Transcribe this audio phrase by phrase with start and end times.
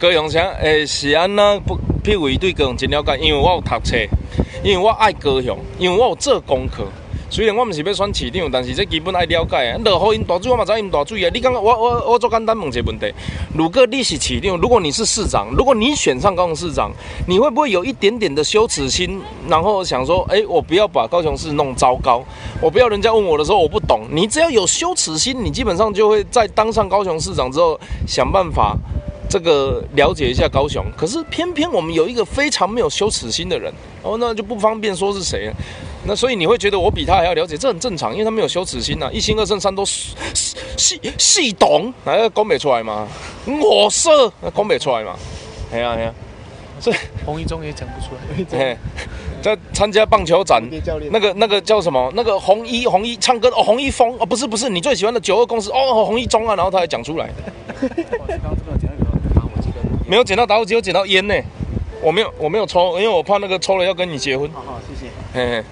[0.00, 0.40] 高雄啥？
[0.60, 1.78] 诶，是安那不？
[2.02, 3.96] 譬如伊对高雄真了解，因为我有读册，
[4.64, 6.84] 因为我爱高雄，因为我有做功课。
[7.30, 9.78] 虽然我毋是要选市长，但是这基本爱了解啊。
[9.84, 11.30] 落雨因大水，我嘛知因大水啊。
[11.32, 13.12] 你感觉我我我做简单问一个问题：
[13.54, 16.90] 如果你是市长，如果你是市长，如果你选上高雄市长，
[17.28, 19.20] 你会不会有一点点的羞耻心？
[19.46, 22.24] 然后想说，哎，我不要把高雄市弄糟糕，
[22.60, 24.08] 我不要人家问我的时候我不懂。
[24.10, 28.76] 你只要有羞耻心，你基本上就会在当上高雄市长之后想办法。
[29.28, 35.52] 这个了解一下高雄，可是偏偏我们有一个非常没有羞耻心的人，哦，那就不方便说是谁。
[36.06, 43.06] 那所以你会觉得我比他还要了解，这很正常，因为他没有羞耻心呐，一心二圣三都 系系懂，哪个讲不出来嘛？
[43.46, 45.14] 我色讲不出来嘛？
[45.72, 46.14] 哎呀哎呀，
[46.80, 46.90] 这
[47.26, 48.76] 洪一中也讲不出来。
[49.42, 50.60] 在参加棒球展，
[51.12, 52.10] 那个那个叫什么？
[52.16, 57.28] 那个红衣红衣唱歌哦，红衣风哦，不是不是，你最喜欢的九二公司哦，红衣中啊，然后他还讲出来。
[60.08, 61.34] 没有捡到打火机，有捡到烟呢。
[62.00, 64.50] 我没有，我没有抽，因为我怕那个抽了要跟你结婚。
[64.52, 65.12] 好好，谢谢。
[65.34, 65.64] 嘿嘿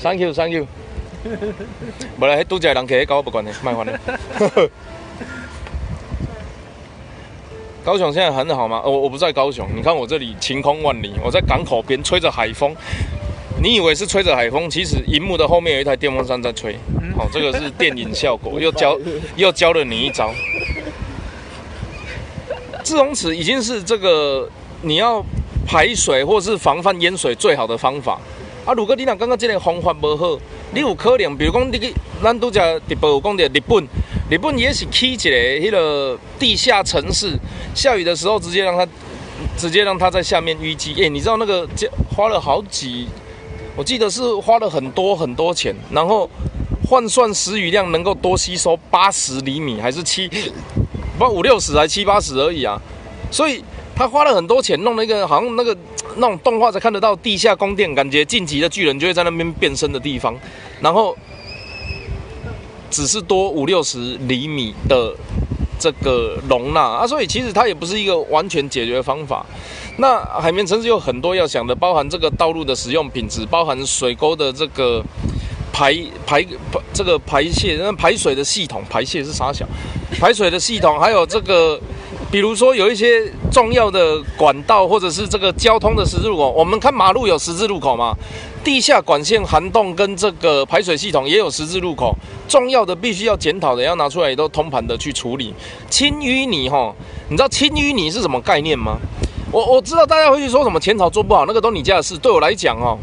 [0.00, 0.66] ，Thank you，Thank you。
[2.20, 3.98] 不来，拄只人客搞我不管的，卖还的。
[7.84, 8.80] 高雄现在很好吗？
[8.84, 12.72] 我我不在高雄，你看我这里晴空万里，我在港口边吹着海风。
[13.60, 16.76] 你以为是吹着海风，其实荧幕的后面有一台电风扇在吹。
[17.16, 18.96] 好，这个是电影效果，又教
[19.34, 20.30] 又教了你一招。
[22.86, 24.48] 自融池已经是这个
[24.82, 25.20] 你要
[25.66, 28.16] 排水或是防范淹水最好的方法
[28.64, 28.72] 啊！
[28.74, 30.38] 如果你若刚刚这个方法不好，
[30.72, 31.92] 你有可能，比如讲你去
[32.22, 33.84] 咱都在直播讲的日本，
[34.30, 37.36] 日本也是起一个迄个地下城市，
[37.74, 38.86] 下雨的时候直接让它
[39.58, 40.94] 直接让它在下面淤积。
[41.02, 41.68] 哎，你知道那个
[42.14, 43.08] 花了好几，
[43.74, 46.30] 我记得是花了很多很多钱，然后
[46.88, 50.30] 换算时雨量能够多吸收八十厘米还是七？
[51.18, 52.80] 不五六十还七八十而已啊，
[53.30, 53.62] 所以
[53.94, 55.76] 他花了很多钱弄了一个好像那个
[56.16, 60.34] 那种动画才看得到地下宫殿，感觉晋级的巨人就会在那边变身的地方，
[60.80, 61.16] 然后
[62.90, 63.98] 只是多五六十
[64.28, 65.14] 厘米的
[65.78, 69.44] 这个容纳啊，所以其实它也不是一个完全解决方法。
[69.98, 75.02] 那海绵城市有很多要想的，包含这个道路的使用品质，包含水沟的这个。
[75.76, 75.94] 排
[76.24, 76.42] 排
[76.72, 79.66] 排这个排泄，那排水的系统，排泄是啥小？
[80.18, 81.78] 排水的系统，还有这个，
[82.30, 88.16] 比如说有一些重要的管道，或者是这个交通的十字路口，我们看马路有十字路口吗？
[88.64, 92.16] 地下管线涵洞跟这个排水系统也有十字路口，
[92.48, 95.52] 重要的必须要检讨的，要拿出来都通盘的去处理。
[95.90, 96.94] 清淤泥哈，
[97.28, 98.96] 你知道清淤泥是什么概念吗？
[99.52, 102.16] 我我知道大家会去说什么前朝做不好，那个都你家的事。
[102.16, 102.96] 对我来讲哦。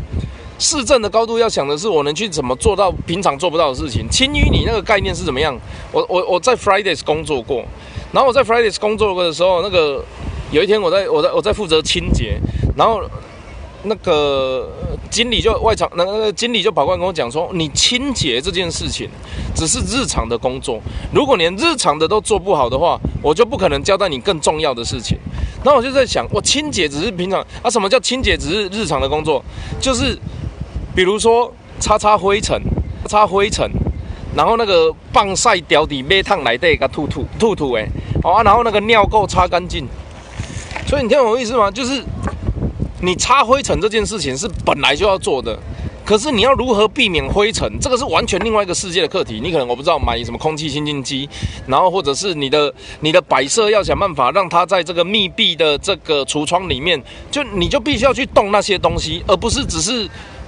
[0.64, 4.08] 市政的高度要想的是，我能去怎么做到平常做不到的事情。
[4.10, 5.54] 轻于你那个概念是怎么样？
[5.92, 7.66] 我我我在 Fridays 工作过，
[8.14, 10.02] 然后我在 Fridays 工作过的时候，那个
[10.52, 12.40] 有一天我在我在我在负责清洁，
[12.78, 13.02] 然后
[13.84, 14.72] 那个
[15.12, 19.10] 经理就外场那个经理就跑过来跟我讲说，你清洁这件事情
[19.54, 20.80] 只是日常的工作，
[21.14, 25.18] 如果连日常的都做不好的话，我就不可能交代你更重要的事情。
[25.62, 27.70] 然后我就在想，我清洁只是平常啊？
[27.70, 29.44] 什么叫清洁只是日常的工作？
[29.82, 30.18] 就是。
[30.96, 32.62] 比如说擦擦灰尘，
[33.08, 33.70] 擦灰尘，
[34.36, 37.90] 然后那个棒晒掉底煤炭来的，给吐吐吐吐诶，
[38.22, 39.88] 好啊，然后那个尿垢擦干净。
[40.86, 41.72] 所以你听懂我意思吗？
[41.72, 42.04] 就是
[43.02, 45.58] 你擦灰尘这件事情是本来就要做的，
[46.06, 49.40] 可是你要如何避免灰尘，这个是完全另外一个世界的课题。
[49.44, 51.28] 你可能我不知道买什么空气清净机，
[51.66, 60.08] 然后或者是你的你的摆设要想办法让它在这个密闭的这个橱窗里面，就你就必须要去动那些东西，而不是只是。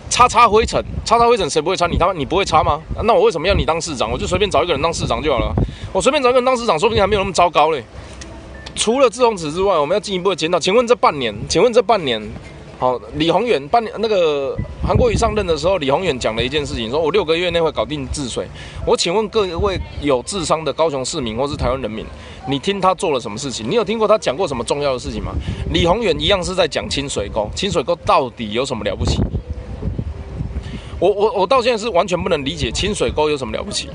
[0.09, 1.87] 擦擦灰尘，擦擦灰尘，谁不会擦？
[1.87, 2.81] 你他妈你不会擦吗？
[3.03, 4.11] 那我为什么要你当市长？
[4.11, 5.53] 我就随便找一个人当市长就好了。
[5.91, 7.83] 我随便找一个人当市长，说不定还没有那么糟糕嘞。
[8.75, 10.59] 除了志宏池之外，我们要进一步的检讨。
[10.59, 12.21] 请问这半年，请问这半年，
[12.77, 14.55] 好，李宏远半年那个
[14.85, 18.45] 韩国瑜上任的时候，李宏远讲了一件事情，说我六个月内会搞定治水。
[18.85, 22.05] 我请问各位有智商的高雄市民或是台湾人民，
[22.47, 23.69] 你听他做了什么事情？
[23.69, 25.31] 你有听过他讲过什么重要的事情吗？
[25.71, 29.19] 李宏远一样是在讲清水沟，清水沟到底有什么了不起？
[30.99, 33.89] 我我我到现在是完全不能理解清水沟有什么了不起，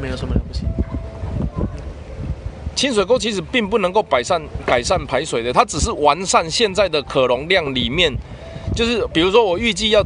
[0.00, 0.64] 没有什么了不起。
[2.74, 8.12] 清水沟其实并不能够改善改善排水的，它只是完善现在的可容量里面，
[8.74, 10.04] 就是比如说我预计要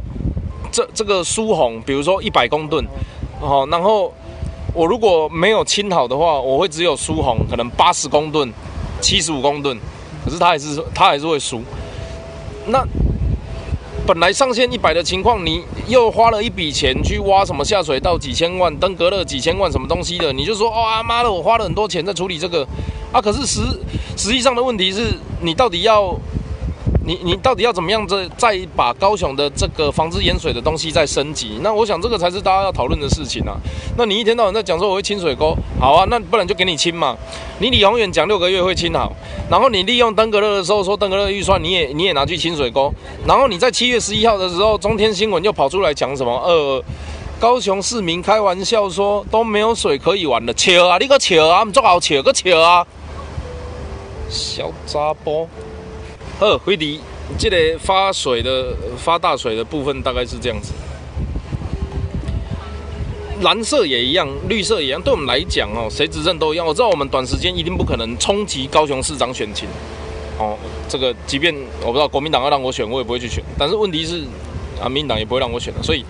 [0.71, 2.85] 这这个疏洪，比如说一百公吨，
[3.41, 4.13] 哦，然后
[4.73, 8.53] 我如果没有清好的话，我会只有疏洪可能八十公吨、
[9.01, 9.75] 七十五公吨，
[10.23, 11.61] 可是它还是它还是会疏，
[12.67, 12.85] 那。
[14.09, 22.67] 本来上线一百的情况，你又花了一笔钱去挖什么下水道几千万、登革热几千万什么东西的，你就说哦，阿妈的，我花了很多钱在处理这个，
[23.11, 23.61] 啊，可是实
[24.17, 26.19] 实际上的问题是你到底要。
[27.09, 31.57] 你你到底要怎么样再再把高雄的这个防治淹水的东西再升级？
[31.63, 33.57] 那我想这个才是大家要讨论的事情啊。
[33.97, 37.17] 那你一天到晚在讲说我会清水沟，好啊，那不然就给你清嘛。
[37.57, 39.11] 你李永远讲六个月会清好，
[39.49, 42.93] 然后你利用登革热的时候说登革热预算你也你也拿去清水沟，
[43.25, 46.31] 然后你在七月十一号的时候中天新闻又跑出来讲什么？
[46.45, 46.83] 呃，
[47.39, 52.85] 高雄市民开玩笑说都没有水可以玩了，笑啊，你个笑啊，唔做好笑个笑啊，
[54.29, 55.47] 小杂波。
[56.39, 57.01] 二回迪，
[57.37, 60.71] 这个发水的发大水的部分大概是这样子。
[63.41, 66.65] 蓝色也一样，绿色也一样，对我们来讲哦，谁执政都一样。
[66.65, 69.67] 我知道我们短时间一定不可能冲击高雄市长选情，
[70.37, 70.57] 哦，
[70.87, 73.43] 这个即便我不知道国民党要让我选，我也不会去选。
[73.57, 74.23] 但是问题是，
[74.81, 76.05] 啊，民党也不会让我选的，所以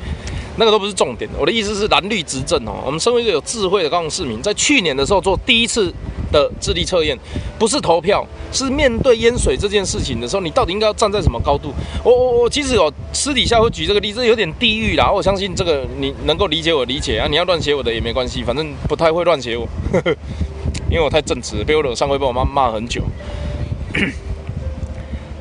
[0.59, 1.27] 那个都不是重点。
[1.39, 5.91] 我的意思是蓝绿执政哦，我们身为一个有智慧的高雄市民，在去年的时候做第一次。
[6.31, 7.17] 的智力测验
[7.57, 11.73] 不是投票，是面对淹水这件事情的时候，你到底应该要站在什么高度？
[12.03, 15.11] 我我我其实有私底下会举这个例子，有点地狱啦。
[15.11, 19.67] 我相信这个你能够理解我理解啊，你要乱写我的也没关系，反正不太会乱写我，
[20.87, 23.01] 因为我太正直，被我惹上会被我妈骂很久。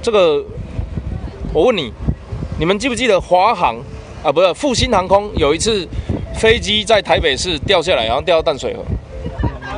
[0.00, 0.42] 这个
[1.52, 1.92] 我问你，
[2.58, 3.76] 你们记不记得华航
[4.22, 5.86] 啊，不是复兴航空有一次
[6.34, 8.82] 飞机在台北市掉下来，然后掉到淡水河。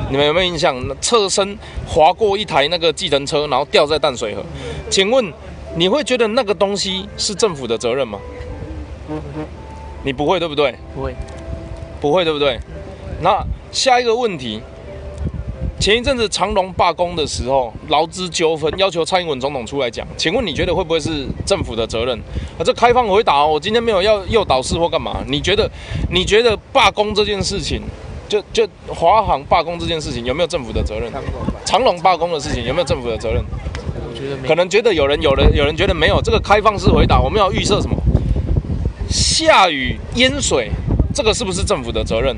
[0.09, 0.75] 你们有没有印象？
[0.99, 1.57] 侧身
[1.87, 4.43] 划过一台那个计程车，然后掉在淡水河。
[4.89, 5.31] 请问
[5.75, 8.19] 你会觉得那个东西是政府的责任吗？
[10.03, 10.75] 你不会对不对？
[10.95, 11.15] 不会，
[11.99, 12.59] 不会对不对？
[13.21, 13.41] 那
[13.71, 14.61] 下一个问题，
[15.81, 22.15] 前一阵子长隆罢工的时候，劳资纠纷要求蔡英文总统出来讲，请问你觉得会不会是政府的责任？
[22.59, 25.23] 啊，这开放回答哦，我今天没有要诱导式或干嘛？
[25.25, 25.67] 你觉得？
[26.11, 27.81] 你觉得罢工这件事情？
[28.29, 31.11] 就就华航罢工这件事情有没有政府的责任？
[31.65, 33.43] 长隆罢工的事情有没有政府的责任？
[34.07, 36.21] 我觉得可能觉得有人有人有人觉得没有。
[36.21, 37.97] 这个开放式回答，我们要预设什么？
[39.09, 40.69] 下雨淹水，
[41.11, 42.37] 这个是不是政府的责任？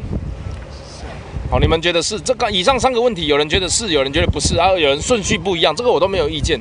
[1.54, 2.50] 好，你们觉得是这个？
[2.50, 6.60] 以上三个问题，有人觉得是，有人觉得不是，然后有人顺序不一样，这个我都没有意见。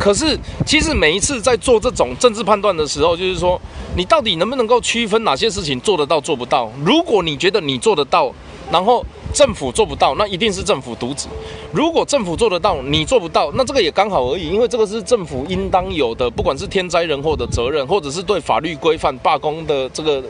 [0.00, 0.36] 可是
[0.66, 3.56] 其实每一次在做这种政治判断的时候，就是说
[3.94, 6.68] 你到底能不能够区分哪些事情做得到做不到？
[6.84, 8.32] 如果你觉得你做得到，
[8.72, 11.28] 然后政府做不到，那一定是政府渎职。
[11.72, 20.20] 如果政府做得到，你做不到，那这个也刚好而已，因为这个是政府应当有的，不管是天灾人祸的责任，或者是对法律规范罢工的这个。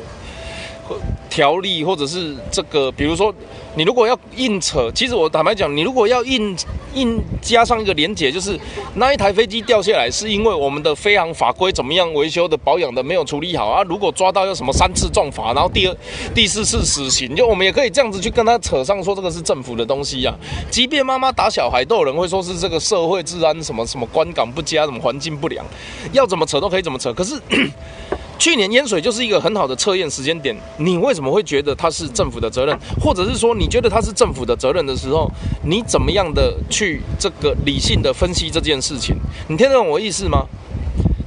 [1.31, 3.35] 条例或者是这个，比如说，
[3.75, 6.55] 你如果要硬扯，其实我坦白讲，你如果要硬
[6.95, 8.59] 硬加上一个连结，就是
[8.97, 13.83] 那一台飞机掉下来是因为我们的飞行法规怎么样维修的保养的没有处理好啊？
[13.85, 15.97] 如果抓到要什么三次重罚，然后第二、
[16.35, 20.35] 第四次死刑，就我们也可以这样子去跟他扯上说这个是政府的东西呀。
[20.71, 25.65] 即便妈妈打小孩，都有人会说是这个社会治安什么什么观感不佳，什么环境不良，
[26.13, 27.13] 要怎么扯都可以怎么扯。
[27.15, 27.41] 可是。
[28.43, 35.31] 去年淹水就是一个很好的测验时间点，你为什么会觉得它是政府的责任，或者是说你觉得它是政府的责任的时候，
[35.63, 39.15] 你怎么样的去这个理性的分析这件事情？
[39.47, 40.45] 你听得懂我意思吗？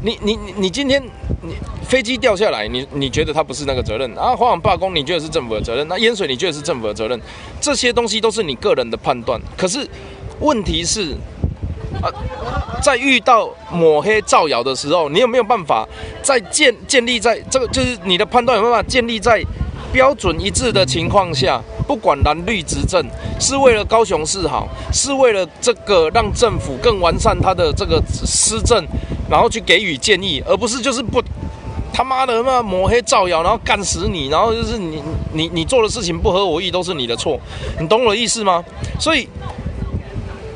[0.03, 1.01] 你你你今天
[1.41, 1.53] 你
[1.87, 4.35] 飞机掉下来，你你觉得它不是那个责任啊？
[4.35, 5.87] 华航罢工，你觉得是政府的责任？
[5.87, 7.17] 那淹水，你觉得是政府的责任？
[7.61, 9.39] 这些东西都是你个人的判断。
[9.55, 9.87] 可是
[10.41, 11.15] 问题是。
[12.01, 12.11] 啊，
[12.81, 15.87] 在遇到抹黑造谣的时候，你有没有办法
[16.21, 19.43] 在建建立在这个就是你的判断有办法建立在
[19.91, 21.61] 标准一致的情况下？
[21.87, 23.03] 不管蓝绿执政，
[23.39, 28.83] 是为了高雄市好，是为了这个让政府更完善他的这个施政，
[29.29, 31.21] 然后去给予建议，而不是就是不
[31.93, 37.39] 他妈的嘛抹黑造谣，然后干死你，然后就是你你你做的事情不合我意，都是你的错，
[37.79, 38.63] 你懂我的意思吗？
[38.99, 39.29] 所以。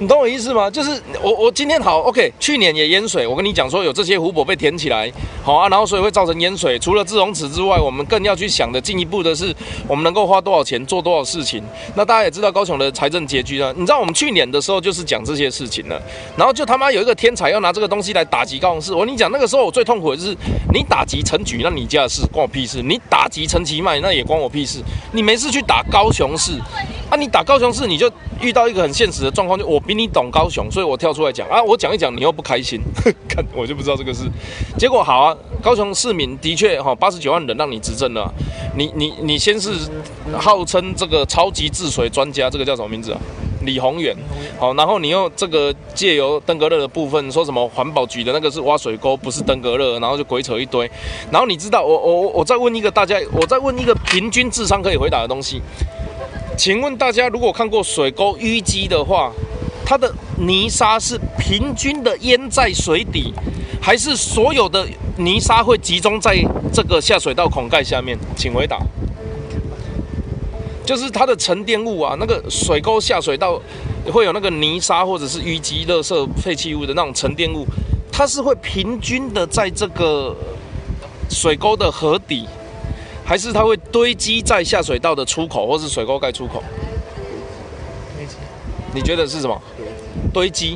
[0.01, 0.71] 你懂我意思吗？
[0.71, 5.11] 就是我我今天好 OK，去年也淹水，我跟你讲说有这些湖泊被填起来，
[5.43, 6.79] 好啊，然后所以会造成淹水。
[6.79, 9.53] 除了自容池之外，我们更要去想的进一步的是，
[9.89, 11.61] 我们能够花多少钱做多少事情。
[11.95, 16.01] 那大家也知道高雄的财政拮据啊，你知道我们去年的时候就是讲这些事情了，
[16.37, 18.93] 然后就他妈有一个天才要拿这个东西来打击高雄市。
[18.93, 20.33] 我跟你讲，那个时候我最痛苦的是
[20.73, 24.79] 你打击陈举，那你家的事关我屁事；你打击陈其迈，那也关我屁事。
[25.11, 26.53] 你没事去打高雄市，
[27.09, 28.09] 啊，你打高雄市你就。
[28.41, 32.79] 遇到一个很现实的状况，就我比你懂高雄，所以我跳出来讲啊，我讲一讲，你又不开心，
[33.27, 34.23] 看我就不知道这个事
[34.77, 35.35] 结果好啊。
[35.61, 38.33] 高雄市民的确哈，八十九万人让你执政了，
[38.77, 39.73] 你你你先是
[40.37, 43.19] 号称这个超级治水专家，这个叫什么名字啊？
[43.63, 44.15] 李宏远，
[44.57, 50.89] 好，然后你又这个借由登革热的部分说什么环保局的那个是挖水沟，不是登革热，然后就鬼扯一堆。
[51.29, 55.61] 然后你知道我我我再问一个大家，我再问一个平均智商可以回答的东西。
[56.59, 59.31] 请问大家，如果看过水沟淤积的话，
[59.85, 63.33] 它的泥沙是平均的淹在水底，
[63.81, 64.85] 还是所有的
[65.15, 66.37] 泥沙会集中在
[66.73, 68.19] 这个下水道孔盖下面？
[68.35, 68.77] 请回答。
[70.85, 73.57] 就是它的沉淀物啊，那个水沟下水道
[74.11, 77.65] 会有那个泥沙或者是淤积、垃圾、废弃物的那种沉淀物，
[78.11, 80.35] 它是会平均的在这个
[81.29, 82.45] 水沟的河底，
[83.29, 86.63] 还是它会堆积在下水道的出口或是水沟盖出口？
[88.91, 89.62] 你觉得是什么？
[90.33, 90.75] 堆积？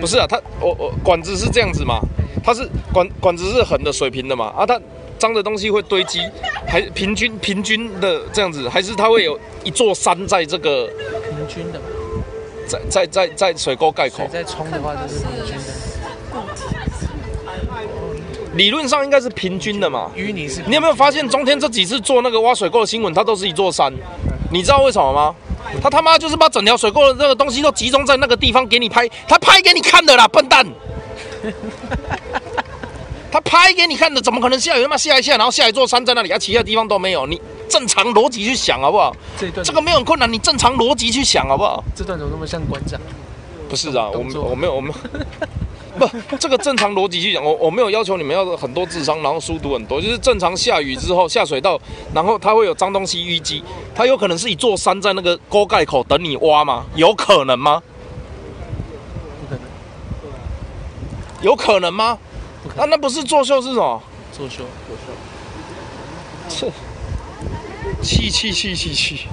[0.00, 2.00] 不是啊，它我我管子是这样子嘛？
[2.42, 4.46] 它是管管子是横的水平的嘛？
[4.46, 4.80] 啊，它
[5.16, 6.18] 脏的东西会堆积，
[6.66, 11.80] 还平均平均的这样子，还是它会有一座山在这个平均的？
[12.66, 14.16] 在在在在水沟盖口。
[14.16, 16.81] 水在冲的话就是平均的。
[18.54, 20.10] 理论上应该是平均的嘛？
[20.16, 20.62] 淤泥是。
[20.66, 23.92] 你有没有发现中天这几次做那个挖水沟的新闻，它都是一座山？
[24.50, 25.34] 你知道为什么吗？
[25.82, 30.66] 他他妈就是把整条水沟的那个东西都集中在那个地方给你拍，他拍给你看的啦，笨蛋！
[33.32, 37.26] 他拍给你看的，怎么可能下雨他妈下一下，然后下一座山在那里，啊其他地方都没有？
[37.26, 39.16] 你正常逻辑去想好不好？
[39.38, 41.82] 这段这个没有很困难，你正常逻辑去想好不好？
[41.96, 43.00] 这段怎么那么像馆长？
[43.70, 44.18] 不是啊，我
[44.50, 44.92] 我没有我们。
[45.98, 51.78] 不，这个正常逻辑去讲，我我没有要求你们要很多智商，然后书读很多，就是正常下雨之后下水道，
[52.14, 53.62] 然后它会有脏东西淤积，
[53.94, 56.86] 它有可能是一座山在那个沟盖口等你挖吗？
[56.94, 57.82] 有可能吗？
[59.40, 59.62] 不可能。
[61.42, 62.18] 有可能吗？
[62.76, 64.02] 那那不是作秀是什么？
[64.32, 64.96] 作秀，作
[66.58, 66.66] 秀。
[66.70, 66.72] 是。
[68.02, 69.28] 气气气气气。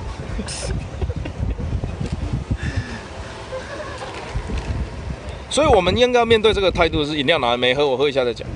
[5.50, 8.48] 所以，我们应该要面对这个态度是饮料拿来没喝，我喝一下再讲。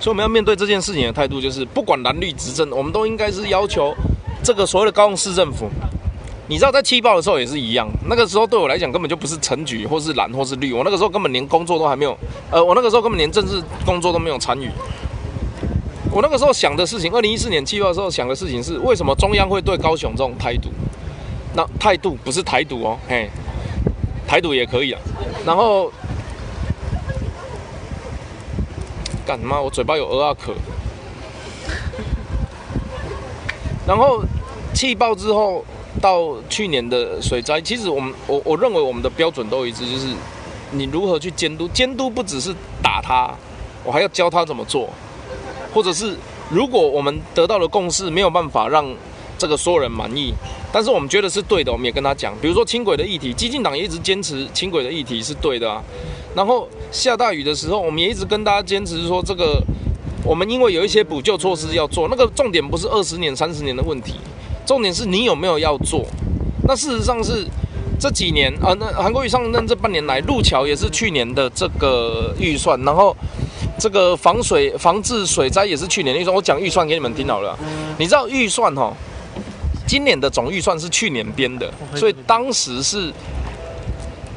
[0.00, 3.94] 所以，我们要面对这件事情的态度就是，不管蓝绿执政，我们都应该是要求
[4.42, 5.68] 这个所谓的高雄市政府。
[6.46, 12.16] 你知道，在七报的时候也是一样，那个时候对我来讲根本就不是陈局或是蓝或是绿，我那个时候根本连工作都还没有，
[12.50, 14.70] 呃，我那个时候根本连政治工作都没有参与。
[16.10, 20.70] 我那个时候想的事情，二零一四年七报的时候想的事情是，为什么中央会对高雄这种态度？
[21.54, 23.28] 那态度不是台独哦，嘿。
[24.28, 25.00] 台独也可以啊，
[25.46, 25.90] 然后
[29.26, 29.58] 干嘛？
[29.58, 30.52] 我嘴巴有鹅啊壳。
[33.86, 34.22] 然后
[34.74, 35.64] 气爆之后
[35.98, 40.08] 到去年的水灾，其实我们我我认为我们的标准都一致，就是
[40.72, 43.34] 你如何去监督，监督不只是打他，
[43.82, 44.90] 我还要教他怎么做，
[45.72, 46.14] 或者是
[46.50, 48.94] 如果我们得到了共识没有办法让。
[49.38, 50.34] 这个所有人满意，
[50.72, 55.82] 但是我们觉得是对的，我们也跟他讲，比如说轻轨的议题，激进党也一直坚持轻轨的议题是对的啊。
[56.34, 59.62] 然后下大雨的时候，我们也一直跟大家坚持说，这个
[60.24, 64.14] 我们因为有一些补救措施要做，那个重点不是二十年、三十年的问题，
[64.66, 66.04] 重点是你有没有要做。
[66.66, 67.46] 那事实上是
[67.98, 73.16] 这几年啊，那韩国瑜上任这半年来，路桥也是去年的这个预算，然后
[73.78, 76.34] 这个防水防治水灾也是去年的预算。
[76.36, 77.58] 我讲预算给你们听好了，
[77.98, 78.92] 你知道预算哈？
[79.88, 83.10] 今年的总预算是去年编的，所以当时是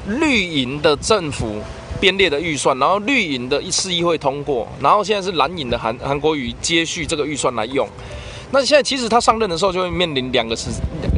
[0.08, 1.62] 绿营的政府
[2.00, 7.86] 编列的预算，然后绿营的市议会通过，然后现在是蓝营的韩韩国瑜接续这个预算来用。
[8.54, 10.70] 那现在其实他上任的时候就会面临两个是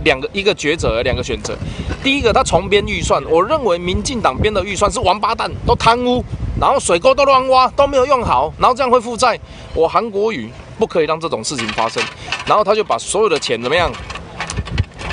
[0.03, 1.55] 两个一个抉择，两个选择。
[2.03, 6.23] 第一个，他重编预算，我认为民进党编的预算是王八蛋，都贪污，
[6.59, 9.39] 然后水沟都乱挖，都没有用好，然后这样会负债。
[9.75, 12.03] 我韩国瑜不可以让这种事情发生，
[12.45, 13.91] 然后他就把所有的钱怎么样？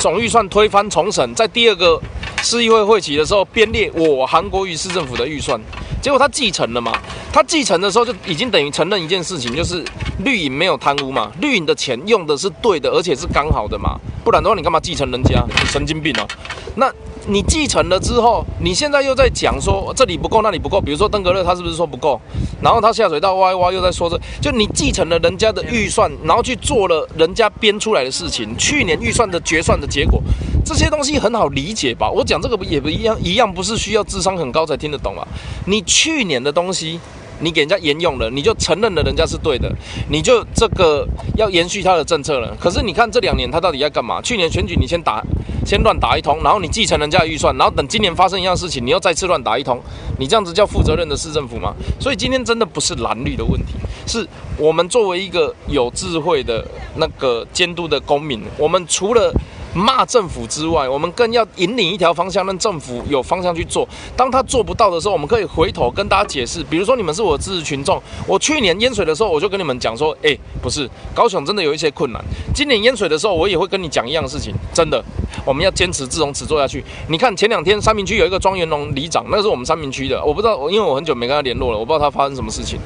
[0.00, 2.00] 总预算推翻重审，在第二个
[2.42, 5.60] 市议会会期的时候编列我韩国瑜市政府的预算，
[6.00, 6.90] 结果他继承了嘛？
[7.30, 9.84] 他继承的时候就已经等于承认一件事情，就是
[10.24, 15.44] 绿营没有贪污嘛，绿营的钱用的是对的，而且是刚好的嘛，不然的话你干嘛继承人家？
[15.66, 16.26] 神经病哦！
[16.74, 16.90] 那。
[17.26, 20.80] 你继承了之后，你现在又在讲说这里不够，那里不够。
[20.80, 22.20] 比如说登革热，他是不是说不够？
[22.62, 28.56] 然后他下水道挖一挖，又在说这，就你继承了人家的预算，然后去做了人家编出来的事情。
[28.56, 30.22] 去年预算的决算的结果，
[30.64, 32.10] 这些东西很好理解吧？
[32.10, 35.26] 我讲这个不也不一样，一样不是需要智商很高才听得懂啊？
[35.66, 36.98] 你去年的东西。
[37.40, 39.70] 你给人家沿用了，你就承认了人家是对的，
[40.08, 41.06] 你就这个
[41.36, 42.56] 要延续他的政策了。
[42.60, 44.20] 可是你看这两年他到底在干嘛？
[44.22, 45.22] 去年选举你先打，
[45.64, 49.80] 先乱打一通，然后你继承人家的预算，然后等今年发生一样事情，你又再次乱打一通，
[50.18, 51.74] 你这样子叫负责任的市政府吗？
[51.98, 53.74] 所以今天真的不是蓝绿的问题，
[54.06, 56.66] 是我们作为一个有智慧的
[56.96, 59.32] 那个监督的公民，我们除了。
[59.74, 63.88] 骂政府之外，我们更要引领一条方向，让政府有方向去做。
[64.16, 66.62] 当他做不到的时候，我们可以回头跟大家解释。
[66.64, 72.20] 比如说，你们是我的支持群众，我去年淹水的时候，我就跟你们讲说，哎，不是，高雄真的有一些困难。
[72.54, 75.02] 今年淹水的时候，我也会跟你讲一样的事情，真的。
[75.44, 76.84] 我们要坚持自融池做下去。
[77.08, 82.78] 你看前两天三明区有一个庄园龙里长，那是我们三明区的，我不知道，因为我很久没跟他联络了，我不知道他发生什么事情。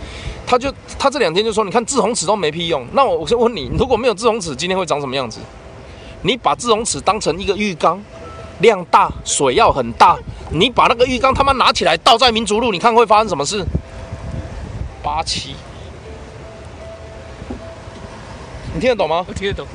[0.47, 2.87] 他就他这两天就说，你看自红尺都没屁用。
[2.93, 5.41] 那我我就问你，如果没有自红尺，今天会长什么样子？
[6.25, 8.03] 你把自红池当成一个浴缸，
[8.61, 10.17] 量大，水要很大。
[10.51, 13.63] 你把那个浴缸他妈拿起来倒在民族路，你看会发生什么事？
[15.03, 15.55] 八七，
[18.73, 19.25] 你听得懂吗？
[19.29, 19.67] 我听得懂。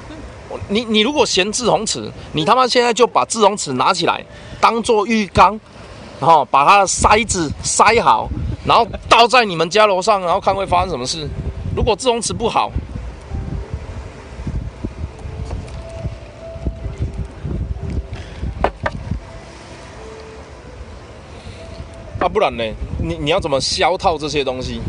[0.67, 4.25] 你你如果嫌自红池，你他妈现在就把自红池拿起来
[4.59, 5.59] 当做浴缸，
[6.19, 8.27] 然后把它的塞子塞好，
[8.65, 11.29] 然后倒在你们家楼上，然后看会发生什么事。
[11.75, 12.71] 如果自红池不好，
[22.19, 22.63] 啊，不然呢？
[23.01, 24.81] 你你要怎么消套这些东西？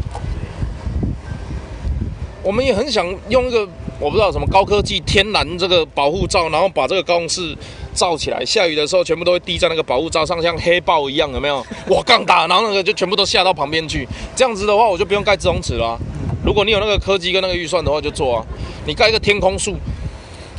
[2.43, 3.69] 我们也很想用一个
[4.01, 7.57] 我不知道什么高科技天然这个保护罩，然后把这个高雄市
[7.95, 11.65] 罩起来，下雨的时候全部都会滴在那个保护罩上，像黑豹一样，有没有？
[11.91, 14.09] 哇，杠大，然后那个就全部都下到旁边去。
[14.35, 15.99] 这样子的话，我就不用盖自洪池了。
[16.43, 18.47] 如果你有那个科技跟那个预算的话，就做啊。
[18.87, 19.77] 你盖一个天空树，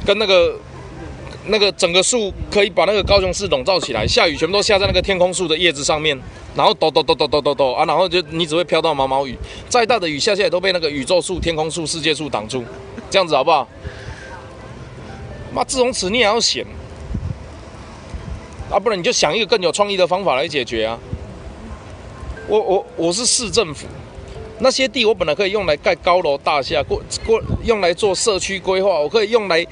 [0.06, 0.56] 跟那个
[1.52, 6.18] 那个整个树可以把那个高雄市笼罩起来，下雨全部都下在那个天空树的叶子上面。
[6.54, 9.38] 然后抖抖抖抖抖抖抖啊，然后就你只会飘到毛毛雨，
[9.70, 12.62] 再大的雨下下来都被那个宇宙树、天空树、世界树挡住，
[13.10, 13.66] 这样子好不好？
[15.54, 16.62] 妈，自从此你也要想，
[18.70, 21.00] 啊，不然你就想一个更有创意的方法来解决啊。
[22.50, 23.88] 我我我是市政府，
[24.60, 29.66] 那些地我本来可以用来盖高楼大厦，过过用来做社区规划，我可以用来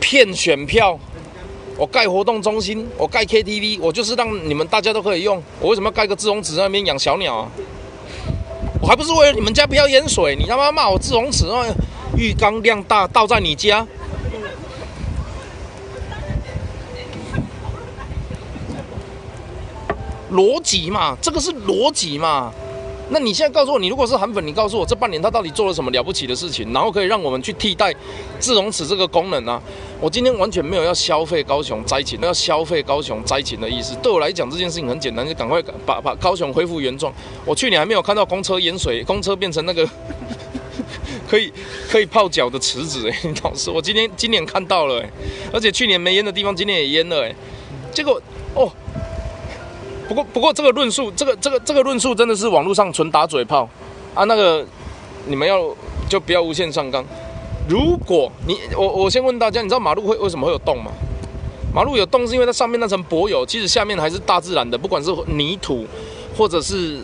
[0.00, 0.98] 骗选票。
[1.76, 5.40] 我盖活动中心，我盖 KTV，我就是让你们大家都可以用。
[5.60, 7.48] 我为什么要盖个自洪池那边养小鸟啊？
[8.80, 10.34] 我还不是为了你们家不要淹水？
[10.36, 11.66] 你他妈骂我自洪池那
[12.16, 13.86] 浴缸量大，倒在你家，
[20.32, 22.52] 逻辑嘛，这个是逻辑嘛。
[23.10, 27.94] 那你现在告诉我，你如果是韩粉，你告诉我这半年他到底做了什么了不起的事情，然后可以让我们去替代
[28.38, 29.60] 自容池这个功能呢？
[29.98, 33.96] 我今天完全没有要消费高雄灾情，要消费高雄灾情的意思。
[34.02, 37.10] 对我来讲，这件事情很简单，就赶快把把高雄恢复原状。
[37.46, 39.88] 我去年还没有看到公车淹水，公车变成那个
[41.26, 41.50] 可以
[41.88, 45.10] 可以泡脚的池子哎，老师，我今天今年看到了哎，
[45.50, 47.34] 而且去年没淹的地方，今年也淹了哎，
[47.90, 48.20] 结果
[48.54, 48.70] 哦。
[50.08, 53.68] 不过，不过这个论述，这个这个这个论述真的是网络上纯打嘴炮
[54.14, 54.24] 啊！
[54.24, 54.66] 那个
[55.26, 55.62] 你们要
[56.08, 57.04] 就不要无限上纲。
[57.68, 60.90] 如果你我我先问大家，你知道马路会为什么会有洞吗？
[61.74, 65.86] 马路有洞是因为它上面那层柏油，其实下面还是大自然的，不管是泥土
[66.34, 66.98] 或者是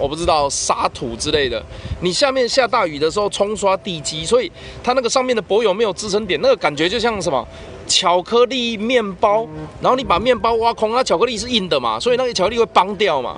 [0.00, 1.62] 我不知道沙土之类的。
[2.00, 4.50] 你下面下大雨的时候冲刷地基，所以
[4.82, 7.46] 它那个上面的柏油没有支撑点，那个感觉就像什么？
[7.86, 9.46] 巧克力面包，
[9.80, 13.36] 然后你把面包挖空，那巧克力是硬的嘛，所以那个巧克力会崩掉嘛。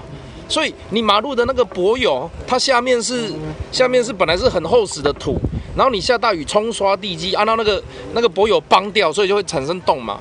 [0.49, 3.31] 所以你马路的那个柏油，它下面是
[3.71, 5.39] 下面是本来是很厚实的土，
[5.77, 7.83] 然后你下大雨冲刷地基，按照那个
[8.15, 10.19] 那个柏油崩掉，所以就会产生洞嘛。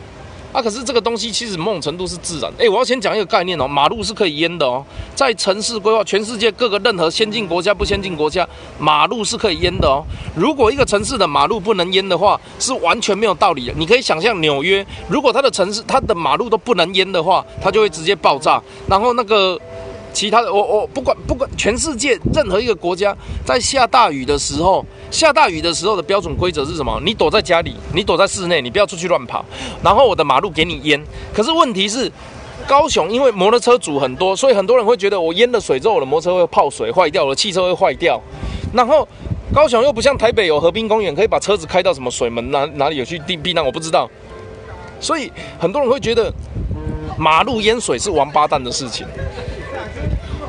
[0.58, 2.52] 啊，可是这个东西其实某种程度是自然。
[2.58, 4.84] 哎，我要先讲一个概念哦，马路是可以淹的哦。
[5.14, 8.48] 在城市规划，全世界各个任何先进国家、不先进国家，
[8.80, 10.04] 马路是可以淹的哦。
[10.36, 13.74] 如果一个城市的马路不能淹的话，是完全没有道理的。
[13.78, 18.60] 你可以想象纽约，如果它的城市它的马路都不能淹的话，它就会直接爆炸。
[18.88, 19.62] 然后那个。
[20.18, 27.00] 其他的，我我不管不管，全世界任何一个国家在下大雨的时候，下大雨的时候的标准规则是什么？
[27.06, 29.46] 你躲在家里，你躲在室内，你不要出去乱跑。
[29.84, 31.00] 然后我的马路给你淹。
[31.32, 32.12] 可是问题是，
[32.68, 38.20] 高雄因为摩托车主很多，所以很多人会觉得我淹了水之后，我的摩托车会泡水坏掉，我的汽车会坏掉。
[38.74, 39.08] 然后
[39.54, 44.10] 高雄又不像台北有河滨公园，可以把车子开到什么水门哪哪里有去避避难，我不知道。
[45.00, 46.34] 所以很多人会觉得
[47.20, 49.06] 马路淹水是王八蛋的事情。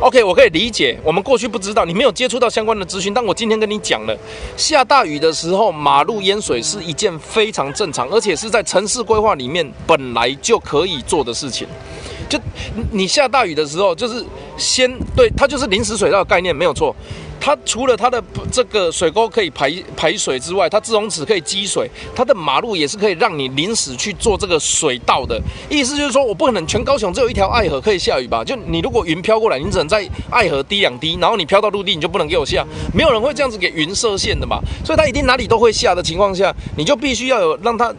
[0.00, 0.96] OK，我可以理解。
[1.02, 3.12] 我们过去不知道，你没有接触到相关的资讯。
[3.12, 4.16] 但我今天跟你讲了，
[4.56, 11.66] 下大雨的时候，马路淹水是一件非常正常，而且是在城市规划里面本来就可以做的事情。
[12.28, 12.38] 就
[12.92, 14.24] 你下大雨的时候，就是
[14.56, 16.94] 先对它就是临时水道的概念，没有错。
[17.40, 25.40] 它除了它的这个水沟可以排排水之外，它自容池可以积水，它的马路也是可以让你临时去做这个水道的。
[25.70, 28.44] 意思就是说，我不可能全高雄只有一条爱河可以下雨吧？
[28.44, 32.66] 就你如果云飘过来，你只能在爱河滴两滴，然后你飘到陆地，你就不能给我下。
[32.92, 34.60] 没有人会这样子给云设限的嘛？
[34.84, 37.94] 所以它一定哪里都会下的情况下，你就必须要有让它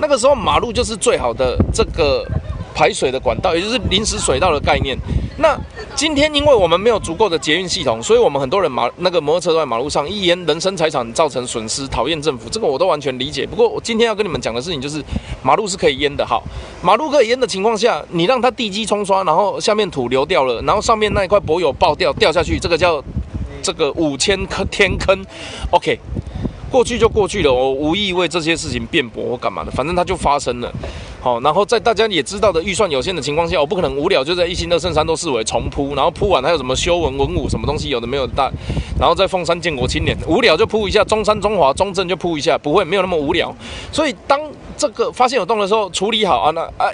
[0.00, 2.24] 那个时候马路就是最好的这个
[2.74, 4.96] 排水的管道，也就是临时水道的概念。
[5.38, 5.58] 那
[5.94, 13.46] 今天因为我们没有足够的捷运系统，所以我们很多人马那个摩托车都在马路上，一言人身财产造成损失，讨厌政府，这个我都完全理解。
[13.46, 15.02] 不过我今天要跟你们讲的事情就是，
[15.42, 16.26] 马路是可以淹的。
[16.26, 16.42] 好，
[16.82, 23.02] 马路可以淹的情况下，你让它地基冲刷，然后下面土流掉了，然后上面那一块柏油爆掉掉下去，这个叫
[23.62, 25.24] 这个五千坑天坑
[25.70, 25.98] ，OK。
[26.70, 30.72] 过去就过去了，我无意为这些事情辩驳或干嘛的，反正它就发生了。
[31.20, 38.50] 好，然后在大家也知道的预算有限的情况下，我不可能无聊就在一星二圣山都四尾重铺，然后铺完还有什么修文文武什么东西有的没有的，
[38.98, 43.54] 然后在凤山建国青年无聊就铺一下，中山中华中正就铺一下，不会没有那么无聊。
[43.92, 44.40] 所以当
[44.78, 46.88] 这个发现有洞的时候，处理好啊，那啊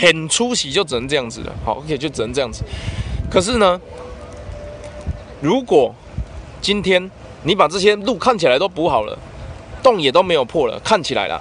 [0.00, 1.52] 很出息就只能这样子了。
[1.64, 2.64] 好，OK 就只能这样子。
[3.30, 3.80] 可是呢，
[5.40, 5.94] 如果
[6.60, 7.08] 今天
[7.46, 9.16] 你把这些路看起来都补好了，
[9.80, 11.40] 洞也都没有破了，看起来啦。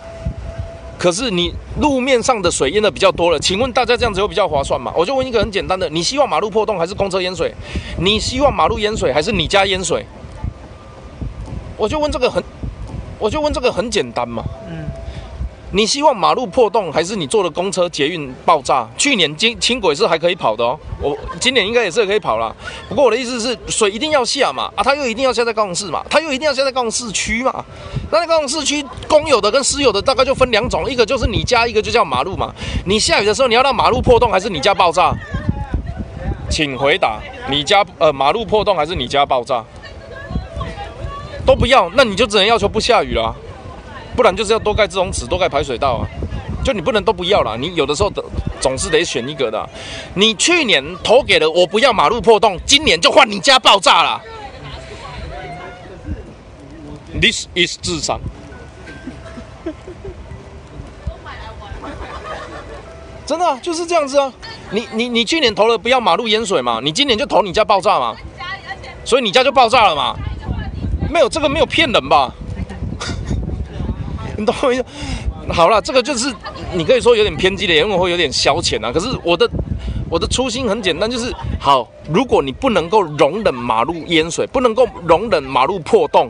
[0.99, 4.93] 可是你路面上的水淹的比较多了，请问大家这样子有比较划算吗？
[4.95, 7.51] 我就问一个很简单的：你希望马路破洞还是公车淹水？
[7.97, 10.05] 你希望马路淹水还是你家淹水？
[11.75, 12.41] 我就问这个很，
[13.17, 14.43] 我就问这个很简单嘛。
[14.69, 14.85] 嗯，
[15.75, 18.88] 你希望马路破洞，还是你坐的公车捷运爆炸？
[18.97, 22.55] 去年轻轻轨是还可以跑的哦，我今年应该也是可以跑啦。
[22.88, 27.65] 不过我的意思是，水一定要下嘛，啊，它又一定要下在高雄市嘛，它又一定要下在高雄市区嘛。
[28.09, 32.55] 那在高雄市区公有的跟私有的大概就分两种，一个就是你家，一个就叫马路嘛。
[32.85, 35.13] 你下雨的时候，你要让马路破洞，还是你家爆炸？
[36.49, 39.61] 请回答，你家呃马路破洞还是你家爆炸？
[41.45, 43.35] 都不要，那你就只能要求不下雨了、
[44.15, 46.08] 不然就是要多盖自洪池，多盖排水道啊。
[46.63, 48.23] 就你不能都不要啦，你有的时候的
[48.60, 49.69] 总是得选一个的。
[50.15, 54.19] 你去年投给了我不要马路破洞，今年就换你家爆炸了。
[57.21, 58.19] This is 智商。
[63.28, 64.34] 真的、就是这样子啊！
[64.71, 68.15] 你你你去年投了不要马路淹水嘛，你今年就投你家爆炸嘛，
[69.04, 70.15] 所以你家就爆炸了嘛。
[71.12, 72.34] 没有这个没有骗人吧？
[74.38, 74.86] 你懂我意思？
[75.54, 76.34] 好了，这个就是
[76.74, 78.91] 你可以说有点偏激的言论，会有点消遣啊。
[78.91, 79.50] 可是我的
[80.10, 86.30] 我的初心很简单，就是好，如果你不能够容忍马路淹水，不能够容忍马路破洞，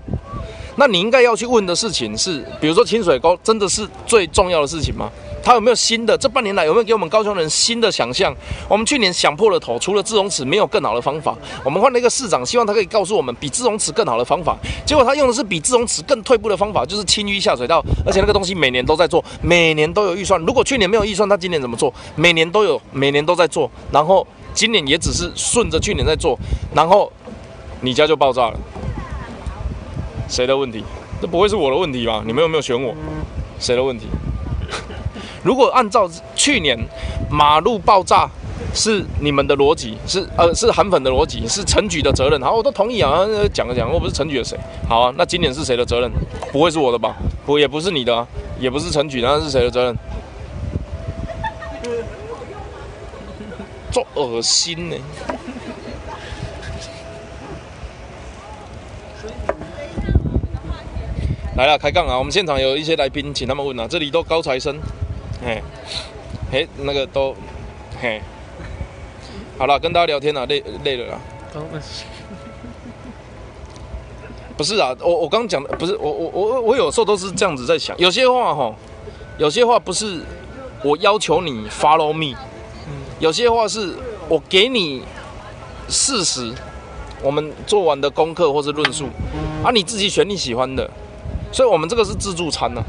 [0.76, 5.10] 那你应该要去问的事情是，比如说清水沟真的是最重要的事情吗？
[5.46, 6.18] 他有没有新的？
[6.18, 8.36] 这半年来有没有给我们高雄人新的想象？
[8.68, 11.38] 我们去年想破了头，除了自容尺，没有更好的方法。
[11.64, 14.58] 我们换了一个市长，希望他可以告诉我们比自容尺更好的方法。
[14.88, 20.42] 结果他用的是比自容尺更退步的方法，就是清淤下水道，而且那个东西每年都在做，每年都有预算。
[20.42, 21.94] 如果去年没有预算，他今年怎么做？
[22.16, 26.36] 每年都有，每年都在做，然后今年也只是顺着去年在做，
[26.74, 27.12] 然后
[27.82, 28.60] 你家就爆炸了。
[30.28, 30.84] 谁的问题？
[31.22, 32.24] 这不会是我的问题吧？
[32.26, 32.96] 你们有没有选我？
[33.60, 34.08] 谁的问题？
[35.46, 36.76] 如果按照去年
[37.30, 38.28] 马路爆炸
[38.74, 43.24] 是你们的逻辑，是呃是韩粉的逻辑，是陈举的责任，好，我都同意啊。
[43.54, 44.58] 讲了讲，我不是陈举的谁？
[44.90, 46.12] 好啊，那今年是谁的责任？
[46.52, 47.16] 不会是我的吧？
[47.46, 48.28] 不，也不是你的、
[48.60, 49.96] 也不是陈举，那是谁的责任？
[53.92, 54.96] 做恶心呢、
[61.56, 62.18] 来了，开杠啊！
[62.18, 63.88] 我们现场有一些来宾，请他们问啊。
[63.88, 64.78] 这里都高材生，
[65.44, 65.62] 嘿，
[66.52, 67.36] 嘿，那个都，
[68.02, 68.22] 嘿，
[69.58, 71.20] 好了，跟大家聊天了，累累了啦。
[74.58, 78.74] 不是啊，我我刚讲的不是我我我我有时候都是这样子在想，有些话哈，
[79.38, 80.22] 有些话不是
[80.82, 82.38] 我要求你 follow me，
[83.20, 83.96] 有些话是
[84.30, 85.04] 我给你
[85.90, 86.54] 事实，
[87.22, 89.08] 我们做完的功课或是论述，
[89.62, 90.90] 啊，你自己选你喜欢的，
[91.52, 92.82] 所以我们这个是自助餐呢、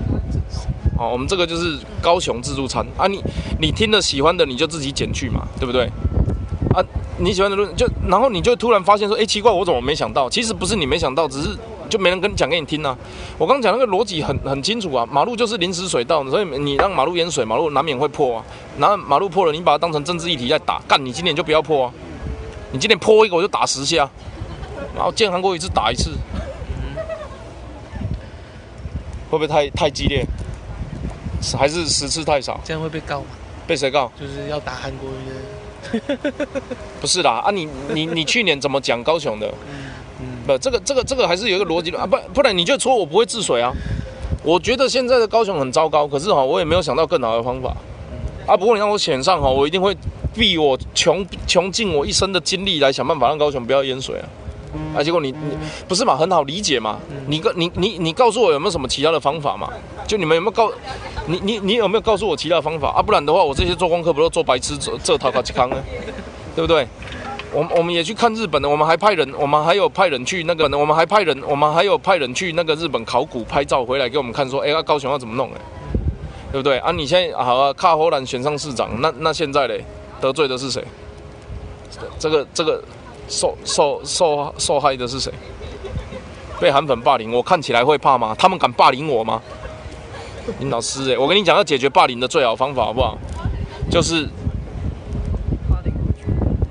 [0.99, 3.23] 哦，我们这个就是高雄自助餐啊你，
[3.61, 5.85] 你听了喜欢的你就自己剪去嘛，对不对？
[6.75, 6.83] 啊，
[7.19, 10.29] 你喜欢的论就，然后你就突然发现说，哎，奇怪，我怎么没想到？
[10.29, 11.57] 其实不是你没想到，只是
[11.89, 12.97] 就没人跟讲给你听啊。
[13.39, 18.45] 我刚刚讲那个逻辑很很清楚啊，马路就是临时水道，所以你让马路淹水，马路难免会破啊。
[18.79, 21.93] 然后马路破了，你把它当成政治议题在打，干你今年就不要破啊，
[22.73, 24.09] 你今年破一个我就打十下，
[24.95, 26.11] 然后见韩国一次打一次，
[29.31, 30.27] 会不会太太激烈？
[31.43, 32.61] 是还是十次太少？
[32.65, 33.27] 这样会被告吗？
[33.67, 34.11] 被谁告？
[34.19, 35.35] 就是要打韩国瑜的。
[37.01, 39.47] 不是啦，啊你你你去年怎么讲高雄的？
[40.21, 43.73] 嗯，不，这个这个这个还是有一个逻辑的啊，不不然你就说我不会治水啊。
[44.43, 47.77] 我觉得现在的高雄很糟糕，可是哈，我也没有想到更好的方法
[48.47, 48.57] 啊。
[48.57, 49.97] 不过你让我选上哈，我一定会
[50.35, 54.29] 逼我穷穷尽我一生的精力来想办法让高雄不要淹水啊。
[54.95, 55.57] 啊，结果你你
[55.89, 56.99] 不是嘛，很好理解嘛。
[57.27, 59.69] 你告你你你告诉我有没有什么其他的方法嘛？
[60.07, 60.71] 就你们有没有告
[61.27, 63.03] 你你你有没有告诉我其他的方法啊？
[63.03, 65.77] 不然的话，我这些做功课不都做白痴这这套卡吉康呢？
[66.55, 66.87] 对不对？
[67.53, 75.49] 我们我们也去看日本的，我们还派人，我们还有派人去那个，我们还派人，我们还有派人去那个日本考古拍照回来给我们看，说，哎，高雄要怎么弄？
[75.53, 75.61] 哎，
[76.53, 76.79] 对不对？
[76.79, 79.83] 啊，你现在好啊，卡荷兰选上市长，那那现在嘞，
[80.21, 80.85] 得罪的是谁？
[82.19, 82.83] 这个这个
[83.29, 85.33] 受受受受害的是谁？
[86.61, 88.35] 被韩粉霸凌，我看起来会怕吗？
[88.39, 89.43] 他们敢霸凌我吗？
[90.61, 93.19] 林老师，哎，我跟你讲，要解决霸凌的最好方法，好不好？
[93.91, 94.29] 就是。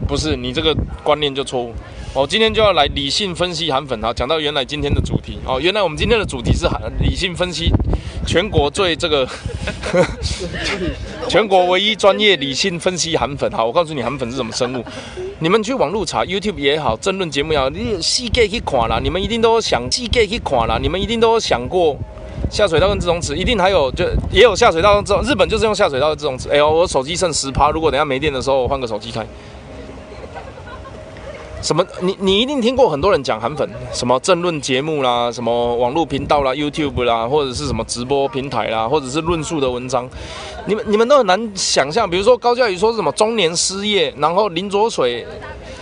[0.08, 0.72] 不是你这个
[1.04, 1.74] 观念就错误，
[2.13, 7.72] 我今天就要来理性分析韩粉啊，讲到原来今天的主题哦，原来我们今天的主题是韩理性分析
[8.26, 9.28] 全国最这个
[11.30, 14.84] 全国唯一专业理性分析韩粉哈，我告诉你韩粉是什么生物，
[15.40, 21.96] 你们去网络查 YouTube 也好，争论节目也好，你细概去看啦，你们一定都想细概去看啦，你们一定都想过
[22.52, 29.26] 下水道跟自动池，一定还有就也有下水道跟自动，日本就是用下水道的自动池，哎呦，我手机剩十趴，如果等下没电的时候，我换个手机开。
[31.65, 31.84] 什么？
[31.99, 40.08] 你你一定听过很多人讲韩粉，什么政论节目啦，什么网络频道啦，YouTube 啦，或者是什么直播平台啦，或者是论述的文章，
[40.67, 42.08] 你们你们都很难想象。
[42.08, 45.25] 比如说高嘉宇说什么中年失业，然后林卓水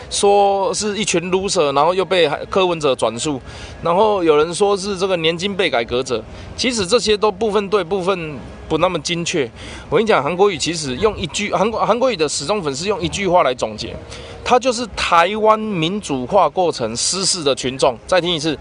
[0.10, 3.42] 说是一群 loser，然后又被柯文哲转述，
[3.82, 6.24] 然后有人说是这个年金被改革者，
[6.56, 8.40] 其实这些都部分对，部分
[8.74, 9.48] 不那么精确。
[9.88, 13.96] 我跟你讲，韩国语其实用一句韩国韩国语的始终粉丝用一句话来总结。
[14.44, 17.96] 他就是台湾民主化过程失事的群众。
[18.08, 18.58] 再听一次，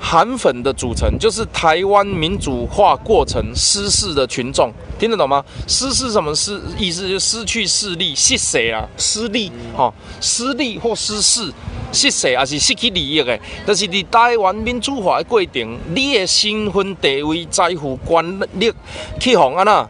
[0.00, 5.44] 韩粉的组成就是台湾民主化过程失势的群众，听得懂吗？
[5.66, 7.08] 失势什么失意思？
[7.08, 8.88] 就失去势力，失谁啊？
[8.96, 11.52] 失利，哈，失利或失势，
[11.92, 13.38] 失谁还是失去利益的？
[13.66, 18.72] 但是你台湾民主化的过程，你的身份地位在乎权力，
[19.20, 19.88] 去红安那，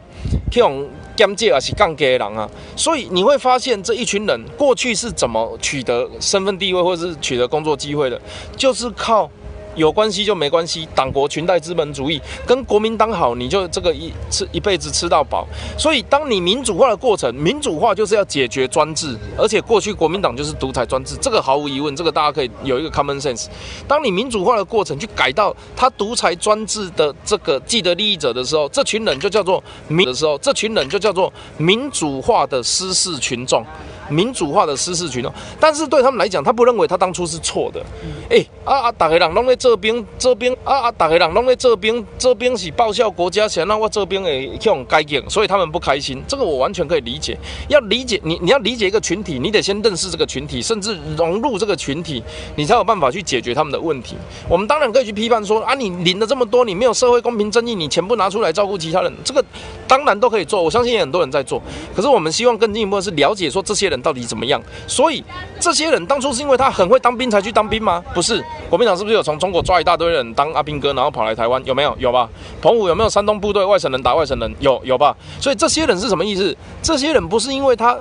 [0.51, 0.89] 去红。
[1.19, 8.21] 兼借而是杠的人啊，所以你会发现这一群人过去是怎么取得身份地位或者是取得工作机会的，
[8.57, 9.29] 就是靠。
[9.75, 15.47] 有关系就没关系，党国裙带资本主义跟国民党好，你就这个一吃一辈子吃到饱。
[15.79, 23.47] 所以，当你民主化的过程，民主化就是要解决专制，而且过去国民党就是独裁专制，这个毫无疑问，这个大家可以有一个 common sense。
[23.87, 33.65] 当你民主化的过程去改到他独裁专制的这个既得利益者的时候，这群人就叫做民的时候，这群人就叫做民主化的失势群众。
[34.09, 37.83] 民主化的私事群众，但是对他们来讲，他不认为他当初是错的。
[38.31, 46.23] 哎啊啊，大家人拢在这边这边啊啊，大家人拢在这边这边是报效国家，想让我这边诶这种改革，所以他们不开心。
[46.27, 47.39] 这个我完全可以理解。
[47.69, 52.23] 要理解你，你要理解一个群体，你得先认识这个群体，甚至融入这个群体，
[52.57, 54.17] 你才有办法去解决他们的问题。
[54.49, 59.45] 我们当然可以去批判说啊，你领了这么多，你没有社会公平正义，你全部拿出来照顾其他人，这个
[59.87, 60.63] 当然都可以做。
[60.63, 61.63] 我相信也很多人在做。
[61.95, 63.98] 可是我们希望更进一步的是了解说这些人。
[64.01, 64.61] 到底怎么样？
[64.87, 65.23] 所以
[65.61, 68.03] 这些人当初是因为他很会当兵才去当兵吗？
[68.15, 71.63] 不是，国民党是不是有从中国抓一大堆人当阿兵哥，然后跑来台湾？
[71.65, 71.95] 有没有？
[71.99, 72.29] 有吧？
[72.61, 74.55] 澎湖有没有山东部队外省人打外省人？
[74.61, 75.17] 有有吧？
[75.41, 76.57] 所以这些人是什么意思？
[76.83, 77.99] 这些人不是因为他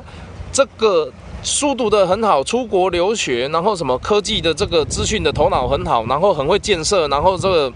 [0.51, 1.12] 这个
[1.43, 7.73] 书读的很好，出国留学，然后什么科技的这个资讯的头脑很好，然后很会建设，然后这个。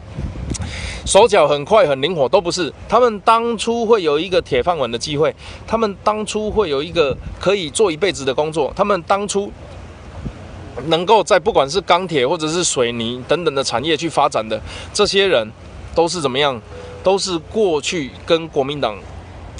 [1.06, 2.72] 手脚很快很灵活，都不是。
[2.88, 5.36] 他们当初会有一个铁饭碗的机会，
[5.66, 9.52] 他们当初会有一个可以做一辈子的工作，他们当初
[10.86, 14.62] 能够在不管是钢铁或者是水泥等等的产业去发展的
[14.94, 15.52] 这些人，
[15.96, 16.62] 都是怎么样？
[17.04, 18.96] 都是过去跟国民党。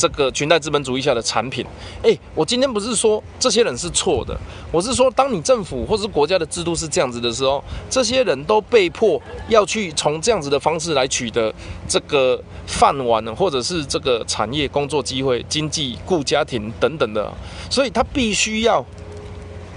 [0.02, 1.64] 这个裙带资本主义下的产品，
[2.02, 4.36] 哎，我今天不是说这些人是错的，
[4.72, 11.54] 我是说，当你政府或是国家的制度是这样子的时候，这些人都被迫要去从这样子的方式来取得
[11.88, 17.32] 这个饭碗，或者是这个产业工作机会、经济顾家庭等等的，
[17.70, 18.84] 所以他必须要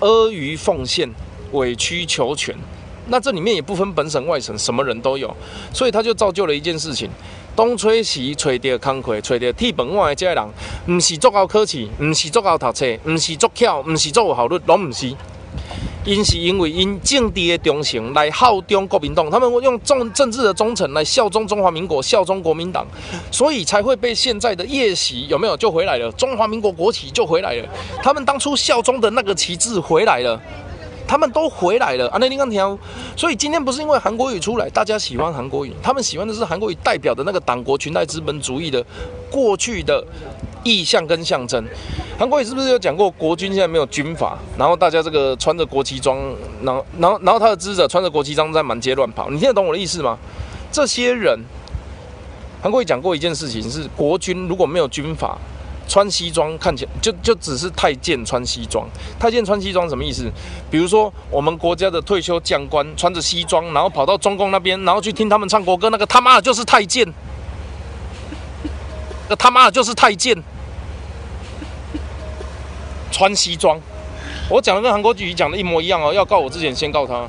[0.01, 1.07] 阿谀奉献、
[1.53, 2.57] 委曲求全。
[3.09, 5.37] 那这里面也不分本省外省，什么人都有，
[5.75, 7.11] 所以他就造就了一件事情。
[7.57, 10.45] 东吹西吹到康亏，吹到替本外的这些人，
[10.87, 15.15] 唔是足够科技，唔是足够读册，唔是足巧，唔是足有效率，拢唔是。
[16.05, 22.87] 因是因为因政治的忠诚来效忠国民党，他们用政政治的忠诚来效忠中华民国，效忠国民党，
[23.31, 26.13] 所以才会被现在的夜袭有没有就回来了？
[26.13, 27.67] 中华民国国旗就回来了，
[28.03, 30.39] 他们当初效忠的那个旗帜回来了。
[31.07, 32.79] 他们都回来了，啊，那你刚听，
[33.17, 38.85] 所以今天不是因为韩国语出来，大家喜欢韩国语，他们喜欢的是韩国语代表的那个党国裙带资本主义的
[39.31, 40.05] 过去的
[40.63, 41.65] 意象跟象征。
[42.19, 46.19] 韩国语是不是有讲过，国军现在没有军阀，然后大家这个穿着国旗装，
[46.63, 50.19] 然后然后然后他的支者穿着国旗装在满街乱跑，你听得懂我的意思吗？
[50.73, 51.39] 这些人，
[52.63, 55.39] 韩国语讲过一件事情，是国军如果没有军阀。
[55.87, 60.31] 穿西装看起来就就只是太监穿西装，太监穿西装什么意思？
[60.71, 67.07] 比如说我们国家的退休将官穿着西装，然后跑到中共那边，然后去听他们唱国歌，那个他妈的就是太监，
[69.29, 70.43] 那他妈的就是太监，
[73.11, 73.79] 穿西装。
[74.51, 77.27] 我讲的跟韩国局讲的一模一样哦，要告我之前先告他。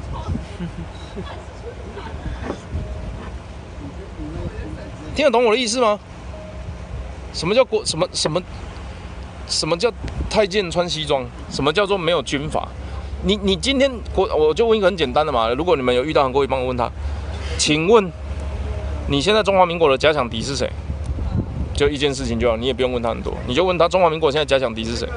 [5.16, 5.98] 听得懂我的意思吗？
[7.36, 7.86] 什么叫国？
[7.86, 8.42] 什么什么？
[9.48, 9.92] 什么叫
[10.30, 11.24] 太监穿西装？
[11.52, 12.68] 什么叫做没有军法？
[13.24, 15.50] 你你今天国，我就问一个很简单的嘛。
[15.50, 16.90] 如果你们有遇到韩国瑜，帮我问他，
[17.58, 18.10] 请问
[19.08, 20.72] 你现在中华民国的假想敌是谁？
[21.76, 25.08] 就一件事情就好，你也不用问他很多，你就问他中华民国现在假想敌是谁？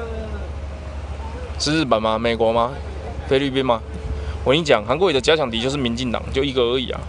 [1.57, 2.19] 是日本吗？
[2.19, 2.71] 美国吗？
[3.27, 3.81] 菲律宾吗？
[4.43, 6.99] 我跟你讲，韩国语的假想敌就是民进党，就一个而已啊。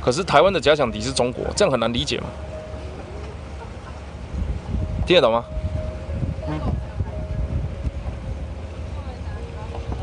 [0.00, 2.24] 可是台湾的假想敌是中国，这样很难理解吗？
[5.06, 5.44] 听得懂吗？
[6.48, 6.60] 嗯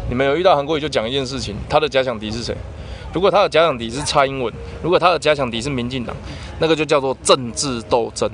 [0.10, 2.56] 你们有遇到韩国语就讲一件事情，他的假想敌是谁？
[3.14, 6.16] 如果他的假想敌是蔡英文，如果他的假想敌是民进党，
[6.58, 8.28] 那个就叫做政治斗争。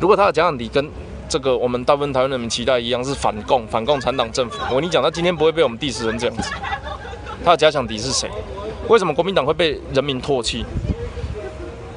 [0.00, 0.88] 如果他的假想敌跟
[1.28, 6.50] 这个我们大部分台湾人民期待一样是反共、反共产党政府，我跟你讲，他今天不会被我们 diss 成这样子。
[7.44, 8.30] 他的假想敌是谁？
[8.88, 10.64] 为什么国民党会被人民唾弃？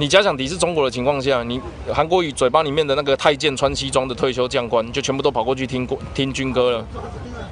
[0.02, 1.62] 你假想敌是中国的情况下，你
[1.94, 6.84] 韩国语嘴巴里面的那个太监穿西装的退休将官，就全部都跑过去听过听军歌了。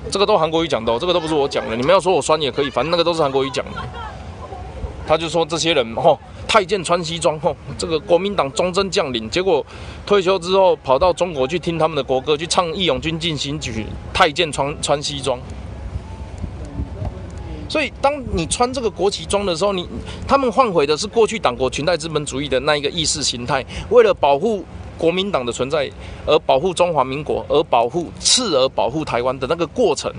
[0.10, 1.76] 这个都韩国语讲的，这个都不是我讲的。
[1.76, 3.72] 你们要说我酸也可以，反正那个都是韩国语讲的。
[5.08, 9.64] 他就说这些人哦，太监穿西装哦，这个国民党忠贞将领，结果
[10.08, 13.72] 退休之后跑到中国去听他们的国歌，去唱《义勇军进行曲》，
[14.12, 15.40] 太监穿穿西装。
[17.70, 19.88] 所以，当你穿这个国旗装的时候，你
[20.28, 23.64] 他们换回的是过去党国裙带资本主义的那一个意识形态。
[23.92, 24.66] 为了保护
[24.98, 25.90] 国民党的存在，
[26.26, 30.12] 而保护中华民国，而保护次而保护台湾的那个过程，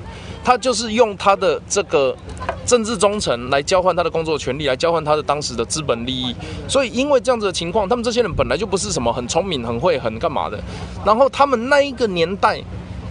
[0.45, 2.17] 他就是用他的这个
[2.65, 6.33] 政治忠诚来交换他的工作权利，来交换他的当时的资本利益。
[6.69, 10.57] 所以，因为这样子的情况，他们这些人本来就不是什么很聪明、很会、很干嘛的。
[11.05, 12.63] 然后，他们那一个年代。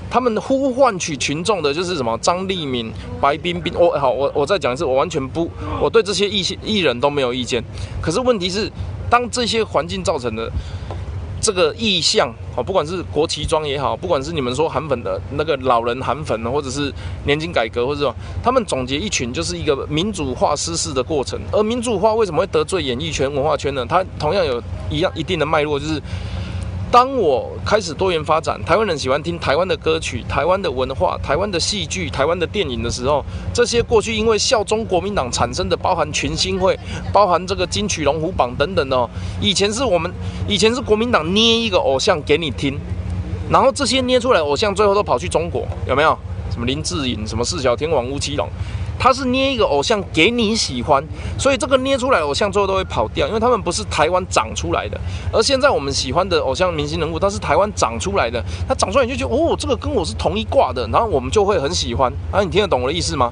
[0.09, 2.17] 他们呼唤取群众的就是什么？
[2.17, 2.91] 张立敏、
[3.21, 3.71] 白冰冰。
[3.77, 7.63] 我好，我我再讲一次，我完全不，我对这些艺艺人都没有意见。
[8.01, 8.71] 可是问题是，
[9.09, 10.51] 当这些环境造成的
[11.39, 16.91] 这个意象，哦，不管是国旗装也好，不管是你们说韩粉的那个老人韩粉，或者是
[17.25, 21.39] 年金改革，或者说他们总结一群，就是一个民主化失势的过程。
[21.51, 23.85] 而民主化为什么会得罪演艺圈、文化圈呢？
[23.87, 26.01] 它同样有一样一定的脉络，就是。
[26.91, 33.23] 当我开始多元发展，台湾人喜欢听台湾的歌曲、台湾的文化、台湾的戏剧、台湾的电影的时候，
[33.53, 36.75] 这些过去因为效忠国民党产生的，包含群星会、
[37.13, 39.07] 包含这个金曲龙虎榜等等哦，
[39.39, 40.11] 以前是我们
[40.47, 42.75] 以前是国民党捏一个偶像给你听，
[43.51, 46.17] 然后这些捏出来偶像最后都跑去中国，有没有？
[46.49, 48.49] 什么林志颖、什么四小天王、吴奇隆。
[48.99, 51.01] 他是捏一个偶像给你喜欢，
[51.37, 54.99] 所以这个捏出来偶像最后都会跑掉，因为他们不是台湾长出来的。
[55.31, 62.11] 而现在我们喜欢的偶像明星人物，他是台湾长出来的，他长出来你就觉得哦，这个跟我是同一挂的，然后我们就会很喜欢。
[62.29, 63.31] 啊，你听得懂我的意思吗？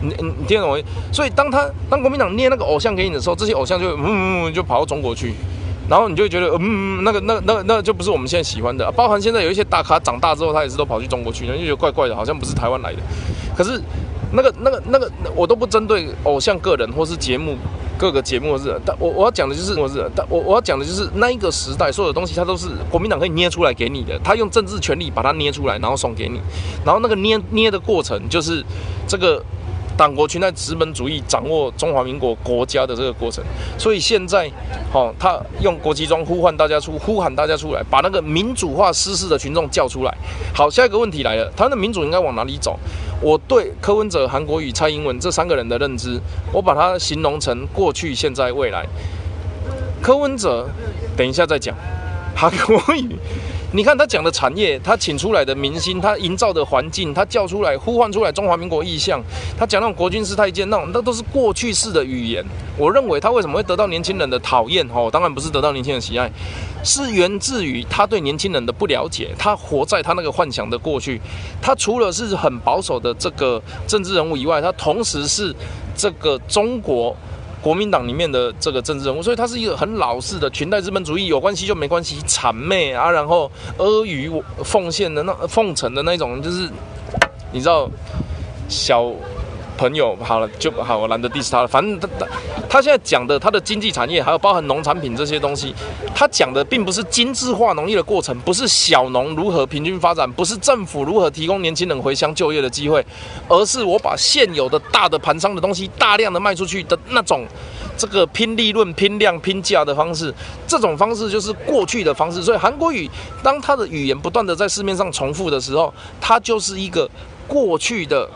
[0.00, 0.82] 你你你听得懂我？
[1.12, 5.32] 所以当他当国民党捏那个偶像给你的时候，这些偶像就嗯嗯嗯就跑到中国去，
[5.88, 8.90] 然后你就会觉得嗯那个那那那就不是我们现在喜欢的。
[8.90, 12.98] 包含现在有一些大咖长大之后，他也是都跑去中国去，你就觉得怪怪的，好像不是台湾来的。
[13.56, 13.80] 可是。
[14.32, 17.56] 那个、那个、那个，我都不针对偶像个人或是节目，
[17.98, 26.40] 各个节目是，但我我要讲的就是，我是，但我我要讲的就是那一个时代所有的东西，它都是国民党可以捏出来给你的，他用政治权力把它捏出来，然后送给你，
[26.84, 28.64] 然后那个捏捏的过程就是
[29.06, 29.42] 这个。
[30.02, 33.40] 党国群在资本主义掌握中华民国国家的这个过程，
[33.78, 34.50] 所以现在，
[34.92, 40.12] 哦，他用国旗装呼唤大家出，呼喊大家出来，把那个民主化失势的群众叫出来。
[40.52, 42.76] 好，下一个问题来了，他的民主应该往哪里走？
[43.20, 46.20] 我对柯文哲、韩国瑜、蔡英文这三个人的认知，
[46.52, 48.84] 我把它形容成过去、现在、未来。
[50.02, 50.68] 柯文哲，
[51.16, 51.76] 等一下再讲。
[52.34, 53.16] 韩国瑜。
[53.74, 59.22] 你看他讲的产业，他请出来的明星，他营造的环境，他叫出来呼唤出来中华民国意象，
[59.56, 62.44] 他讲那种国军师太监那种，那都是过去式的语言。
[62.76, 64.86] 我认为他为什么会得到年轻人的讨厌？
[64.92, 66.30] 哦，当然不是得到年轻人喜爱，
[66.84, 69.30] 是源自于他对年轻人的不了解。
[69.38, 71.18] 他活在他那个幻想的过去，
[71.62, 75.54] 他除了是很保守的这个政治人物以外，他同时是
[75.96, 77.16] 这个中国
[77.62, 86.68] 国民党里面的这个政治人物，所以他是一个很老式的裙带资本主义，有关系就没关系，谄媚啊，然后阿谀奉献的那奉承的那种，就是
[87.52, 87.88] 你知道
[88.68, 89.10] 小。
[89.82, 91.66] 朋友，好了就好，我懒得 diss 他了。
[91.66, 92.08] 反正他
[92.70, 95.74] 他现在讲的他的经济产业，还有包含农产品这些东西，
[96.14, 103.04] 他讲的并不是精致化农业的过程，不是小农如何平均发展，不是政府如何提供年轻人回乡就业的机会，
[103.48, 107.44] 而是我把现有的大的盘商的东西大量的卖出去的那种，
[107.96, 110.32] 这个拼利润、拼量、拼价的方式，
[110.64, 112.40] 这种方式就是过去的方式。
[112.40, 113.10] 所以韩国语
[113.42, 117.10] 当他的语言不断的在市面上重复的时候，它就是一个
[117.48, 118.30] 过去的。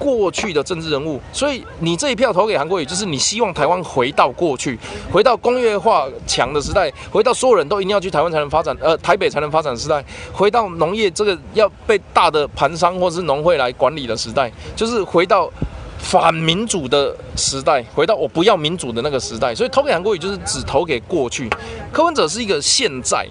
[0.00, 4.78] 过去的政治人物，所以你这一票投给韩国瑜，就是你希望台湾回到过去，
[5.12, 15.50] 回到工业化强的时代，回到所有人都一定要去台湾才能发展，呃，台北才能发展时代，回到农业这个要被大的盘商或者是农会来管理的时代，就是回到
[15.98, 19.54] 反民主的时代，回到我不要民主的那个时代。
[19.54, 21.46] 所以投给韩国瑜就是只投给过去，
[21.92, 23.28] 柯文哲是一个现在。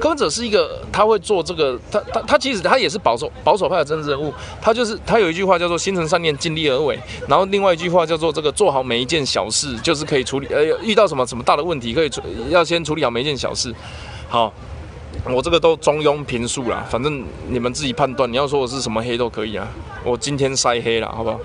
[0.00, 12.20] 柯文哲是一个，他会做这个，他他他其实他也是保守保守派的政治人物，他就是他有一句话叫做“心存善念，尽力而为”，然后另外一句话叫做“这个做好每一件小事，就是可以处理，呃，遇到什么什么大的问题，可以处
[12.50, 13.72] 要先处理好每一件小事”。
[14.28, 14.52] 好，
[15.30, 19.68] 我这个都中庸评述啦，反正你们自己判断，你要说我是什么黑都可以啊，
[20.04, 21.38] 我今天晒黑了，好不好？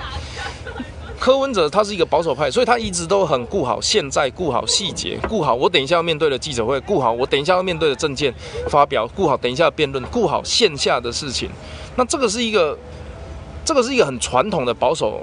[1.19, 8.33] 柯文哲他是一个保守派，所以他一直都很顾好现在，顾好细节，顾好我等一下要面对的记者会，顾好我等一下要面对的证件
[8.69, 11.49] 发表，顾好等一下辩论，顾好线下的事情。
[11.95, 12.77] 那这个是一个，
[13.65, 15.21] 这个是一个很传统的保守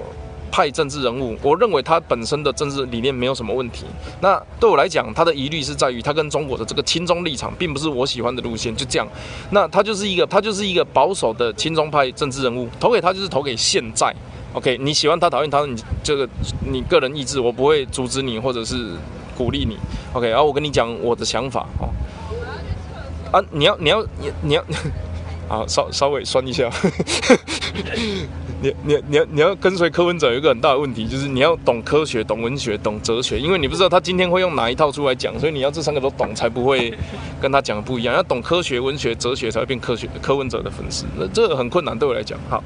[0.50, 1.36] 派政治人物。
[1.42, 3.84] 我认为他本身的政治理念没有什么问题。
[4.20, 8.74] 那对我来讲，他的疑虑是在于他跟中国的这个亲中立场，并不是我喜欢的路线。
[8.74, 9.06] 就这样，
[9.50, 12.68] 那他就是一个，他就是一个保守的亲中派政治人物。
[12.80, 14.12] 投给他就是投给现在。
[14.54, 16.28] OK，你喜欢他，讨厌他，你这个
[16.64, 18.92] 你个人意志，我不会阻止你，或者是
[19.36, 19.76] 鼓励你。
[20.12, 21.90] OK，然后我跟你讲我的想法哦。
[23.32, 24.62] 啊，你要你要你你要，
[25.48, 26.70] 啊， 稍稍微酸一下。
[28.62, 36.96] 你你你要你要跟随柯文哲有一个很大的问题，就是你要懂科学、懂文学、懂哲学，因为你不知道他今天会用哪一套出来讲，所以你要这三个都懂，才不会
[37.42, 38.14] 跟他讲的不一样。
[38.14, 41.04] 要懂科学、文学、哲学，才会变科学柯文哲的粉丝。
[41.18, 42.38] 那这个很困难，对我来讲。
[42.48, 42.62] 好，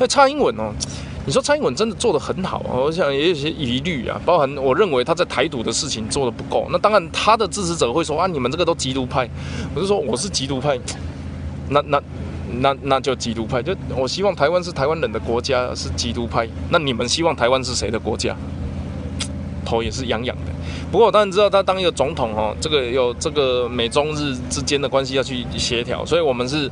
[0.00, 0.72] 那蔡英文哦。
[1.28, 6.66] 你说蔡英文真的做得很好，我想也有些疑虑啊，包含我认为他在台独的事情做得不够。
[6.70, 9.28] 那当然，他的支持者会说啊，你们这个都极独派。
[9.74, 10.80] 我就说我是极独派，
[11.68, 12.02] 那那
[12.60, 13.62] 那那就极独派。
[13.62, 16.48] 就我希望台湾是台湾人的国家，是极独派。
[16.70, 18.34] 那你们希望台湾是谁的国家？
[19.66, 20.52] 头也是痒痒的。
[20.90, 26.70] 不过我当然知道他当一个总统哦，这个有这个美中日之间的关系要去协调，所以我们是。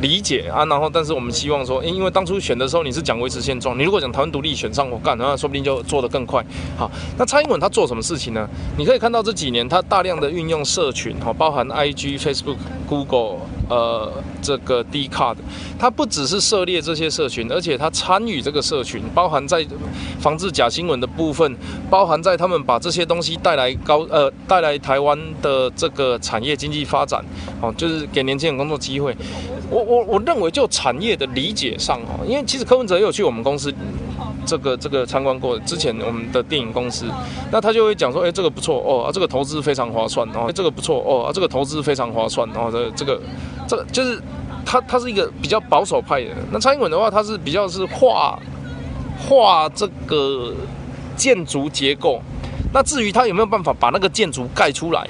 [0.00, 6.44] 理解啊，然后但是我们希望说，因为当初选的时候你是讲维持现状，你如果讲台湾独立选上我干，那说不定就做得更快。
[6.76, 8.48] 好，那蔡英文他做什么事情呢？
[8.76, 12.56] 你可以看到这几年他大量的运用社群，哈，包含 IG、Facebook、
[12.88, 13.38] Google。
[13.66, 15.36] 呃，这个 D card，
[15.78, 19.66] 他不只是涉猎这些社群，而且他参与这个社群，包含在
[20.20, 21.56] 防治假新闻的部分，
[21.88, 27.24] 包含在他们把这些东西带来高呃带来台湾的这个产业经济发展，
[27.62, 29.16] 哦，就是给年轻人工作机会。
[29.70, 33.72] 我我我认为就产业的理解上哦，因为其实柯文哲也有去我们公司。
[34.46, 37.06] 这个这个参观过之前我们的电影公司，
[37.50, 43.18] 那他就会讲说，哎，这个不错哦，啊，这个投资非常划算哦，这个不错哦，啊，这个投资非常划算哦，这这个
[43.66, 44.20] 这就是
[44.62, 46.28] 他他是一个比较保守派的。
[46.52, 48.38] 那蔡英文的话，他是比较是画
[49.18, 50.52] 画这个
[51.16, 52.20] 建筑结构。
[52.70, 55.08] 那至于他有没有办法把那个建筑盖出来，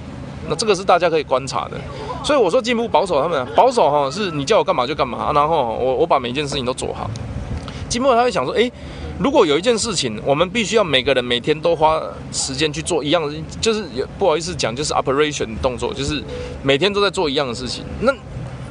[0.48, 1.72] 那这个是大家可以观察的。
[2.25, 7.09] 所以我说进步保守，他们保守哈是你叫我干嘛就干嘛，然后我我把每一件事情都做好。
[7.89, 8.70] 进步他会想说，哎。
[9.16, 12.03] 如果有一件事情，我们必须要每个人每天都花
[12.33, 13.22] 时间去做一样，
[13.61, 13.85] 就是
[14.18, 16.20] 不好意思讲，就是 operation 动作，就是
[16.64, 18.12] 每天都在做一样的事情，那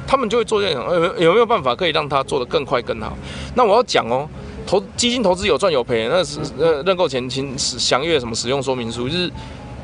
[0.06, 3.16] 他们就会做这样，有有没有办法可以让他做得更快更好？
[3.54, 4.28] 那我要讲哦，
[4.66, 9.32] 投基金投资有赚有赔，那是呃认购前请详阅什么使用说明书，就是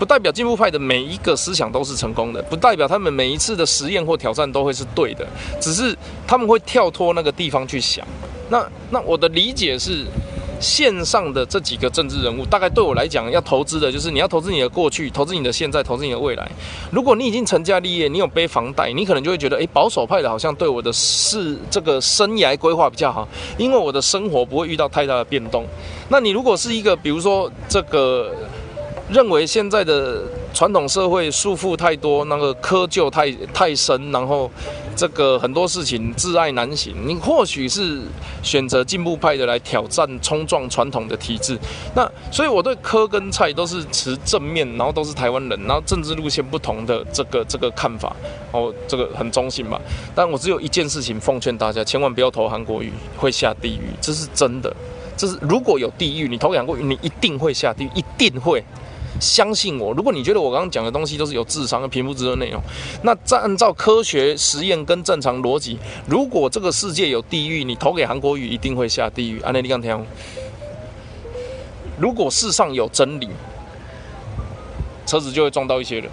[0.01, 5.24] 不代表进步派的每一个思想都是成功的，不代表他们每一次的实验或挑战都会是对的，
[5.61, 5.96] 只是
[6.26, 8.05] 他们会跳脱那个地方去想。
[8.48, 10.07] 那那我的理解是。
[10.61, 16.46] 线上的这几个政治人物，大概对我来讲，要投资的就是你要投资你的过去，投资你的现在，投资你的未来。
[16.90, 23.26] 如果你已经成家立业，你有背房贷，你可能就会觉得，诶，保守派的好像对我的是这个生涯规划比较好，
[23.57, 25.64] 因为我的生活不会遇到太大的变动。
[26.11, 28.30] 那你如果是一个，比如说这个
[29.12, 30.22] 认为现在的。
[30.52, 34.50] 传统社会束缚太多，那个窠臼太太深，然后
[34.96, 36.92] 这个很多事情挚爱难行。
[37.06, 38.00] 你或许是
[38.42, 41.56] 选择进步派的来挑战冲撞传统的体制。
[41.94, 48.14] 那所以我对柯跟蔡都是持正面，然后都是台湾人，然后政治路线不同的这个这个看法，
[48.50, 49.80] 哦，这个很中性吧。
[50.16, 54.74] 但我只有一件事情奉劝大家，千万不要投韩国瑜，会下地狱，这是真的。
[55.16, 58.64] 这是如果有地狱，你投韩国瑜，你一定会下地狱，一定会。
[59.21, 62.61] 相信我，如果你觉得我刚刚讲的东西都是有智商、平铺直的内容，
[63.03, 69.41] 那再按照科学实验跟正常逻辑，如果这个世界有地狱，你投给韩国瑜一定会下地狱。
[69.43, 70.05] 安内利刚听，
[71.99, 73.29] 如果世上有真理，
[75.07, 76.11] 车子就会撞到一些人。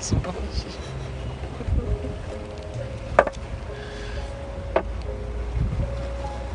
[0.00, 0.64] 什么东西？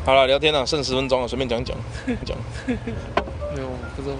[0.04, 1.76] 好了，聊天了，剩十分钟了，随便讲讲
[2.24, 2.36] 讲。
[3.56, 4.14] 没有，不知道。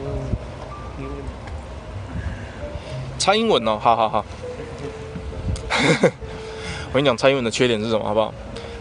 [3.19, 4.25] 蔡英文哦，好好好。
[6.89, 8.33] 我跟你讲，蔡英文的缺点是什么，好不好？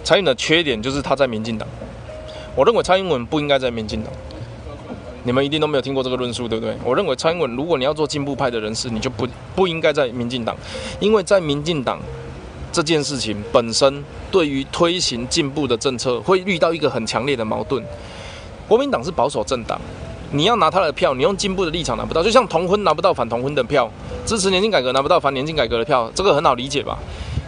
[0.06, 1.68] 蔡英文的缺点就是他在民进党。
[2.56, 4.14] 我认为蔡英文不应该在民进党。
[5.24, 6.74] 你们一定都没有听过这个论述，对不对？
[6.86, 10.56] 我认为蔡英文，如果你要做进步派的人士，你就不不应该在民进党，
[11.02, 12.00] 因为在民进党
[12.72, 17.84] 这件事情本身，对于推行进步的政策，会遇到一个很强烈的矛盾。
[18.68, 19.82] 国民党是保守政党。
[20.32, 23.90] 你要拿他的票，你用进步的立场拿不到，就像同婚拿不到反同婚的票，
[24.26, 26.98] 支持年金改革拿不到反年金改革的票，这个很好理解吧？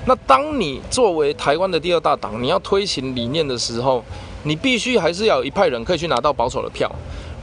[0.05, 4.03] 那当你作为台湾的第二大党，你要推行理念的时候，
[4.43, 6.89] 你必须还是要有一派人可以去拿到保守的票。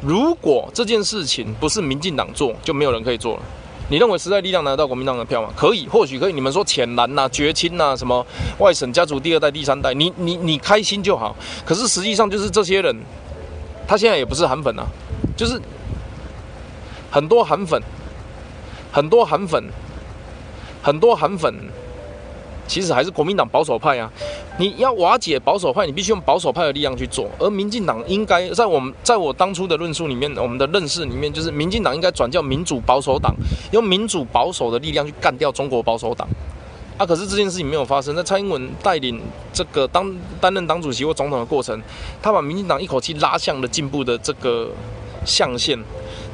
[0.01, 3.43] 如果这件事情不是民进党做，就没有人可以做了。
[3.91, 5.51] 你认为时代力量拿到国民党的票吗？
[5.55, 6.33] 可以，或许可以。
[6.33, 8.25] 你们说浅蓝呐、绝亲呐、什么
[8.59, 11.37] 外省家族第二代、第三代，你你你开心就好。
[11.67, 12.97] 可是实际上就是这些人，
[13.87, 14.87] 他现在也不是韩粉啊。
[15.37, 15.61] 就是
[17.11, 17.81] 很多韩粉，
[18.93, 19.65] 很多韩粉，
[20.83, 21.55] 很多韩粉，
[22.67, 24.11] 其实还是国民党保守派啊！
[24.59, 27.29] 你要瓦解保守派，你必须用保守派的力量去做。
[27.39, 33.35] 而民进党应该在我们在我当初的论述里面，我们的认识里面，就是民进党应该转叫民主保守党，
[33.73, 36.29] 用民主保守的力量去干掉中国保守党。
[36.97, 38.15] 啊，可是这件事情没有发生。
[38.15, 39.21] 在蔡英文带领
[39.53, 41.81] 这个当担任党主席或总统的过程，
[42.23, 44.71] 他把民进党一口气拉向了进步的这个。
[45.25, 45.79] 象限，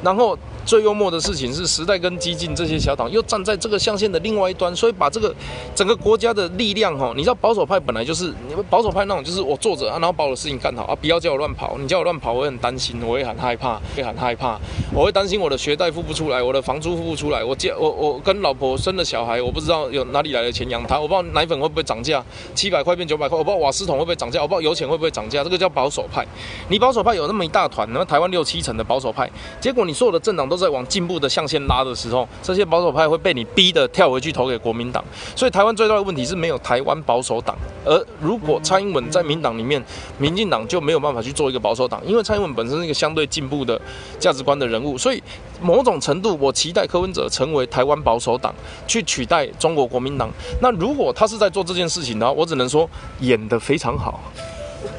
[0.03, 5.33] 然后最幽默的事情是，时代跟激进这些小党又站在这个象限的另外一端，所以把这个
[5.75, 14.59] 整个国家的力量哈，你知道保守派本来就是你们保守派那种，就是我坐着啊，然后把我的事情干好啊，不要叫我乱跑，你叫我乱跑，我会很担心，我也很害怕，会很害怕，
[14.93, 26.25] 我会担心我的学贷付不出来，我的房租付不出来，我借我我跟老婆生了小孩，我不知道有哪里来的钱养他，我不知道奶粉会不会涨价，七百块变九百块，我不知道瓦斯桶会不会涨价，我不知道油钱会不会涨价，这个叫保守派。
[26.69, 35.01] 你保守派有那么一大团，那么台湾六七成的保守派，结果你所有的政党都在往进步的象限拉的时候，这些保守派会被你逼的跳回去投给国民党。
[35.33, 39.81] 所以台湾最大的问题是没有台湾保守党，而如果蔡英文在民党里面，
[40.17, 43.79] 民进党就没有办法去做一个保守党，因为蔡英文本身是一个相对进步的
[44.19, 45.23] 价值观的人物，所以
[45.61, 48.53] 某种程度我期待柯文哲成为台湾保守党，
[48.85, 50.29] 去取代中国国民党。
[50.61, 52.89] 那如果他是在做这件事情的话，我只能说
[53.21, 54.19] 演得非常好，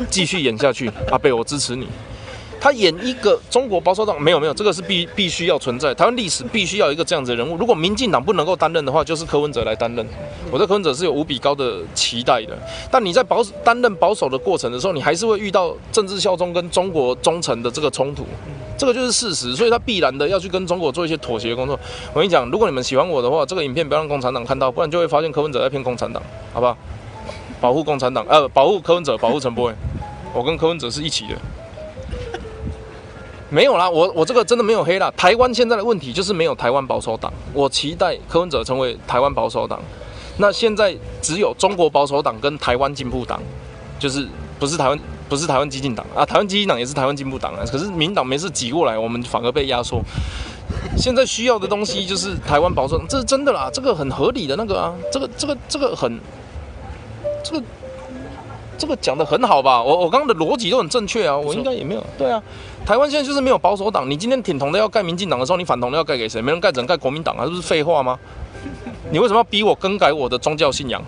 [0.08, 1.86] 继续演下去，阿贝，我支持你。
[2.62, 5.92] 他演一个中国保守党，没有没有，这个是必必须要存在。
[5.92, 7.56] 台湾历史必须要一个这样子的人物。
[7.56, 10.06] 如果民进党不能够担任的话，就是柯文哲来担任。
[10.48, 12.56] 我对柯文哲是有无比高的期待的。
[12.88, 18.24] 但你在保担任保守的过程的时候，你还是会遇到政治效忠跟中国忠诚的这个冲突，
[18.78, 19.56] 这个就是事实。
[19.56, 21.76] 所以他必然的要去跟中国做一些妥协工作。
[22.12, 26.78] 我跟你讲，如果你们喜欢我的话，这个影片不要让共产党看到，不然就会发现柯文哲在骗共产党，好不好？
[27.60, 29.74] 保护共产党，呃，保护柯文哲，保护陈柏伟。
[30.32, 31.34] 我跟柯文哲是一起的。
[33.52, 35.12] 没有啦，我我这个真的没有黑啦。
[35.14, 39.78] 台湾现在的问题就是没有台湾保守党，我期待柯文哲成为台湾保守党。
[40.38, 43.42] 那现在只有中国保守党跟台湾进步党，
[43.98, 44.26] 就是
[44.58, 44.98] 不是台湾
[45.28, 47.62] 不是台湾激进党啊，台湾激进党也是台湾进步党啊。
[47.70, 50.00] 可是民党没事挤过来，我们反而被压缩。
[50.96, 56.18] 现在需要的东西就是台湾保守，这是真的啦，这个很合理的那个啊，这个这个这个很
[57.44, 57.62] 这个。
[58.78, 59.80] 这个讲的很好吧？
[59.80, 62.42] 我我刚刚的逻辑都很正确啊，我应该也没有对啊。
[62.84, 66.42] 台湾现在就是没有保守党，你今天挺同的要盖民进党的时候，你反同的要盖给谁？
[66.42, 68.18] 没人盖，只能盖国民党啊，这不是废话吗？
[69.10, 71.02] 你为什么要逼我更改我的宗教信仰？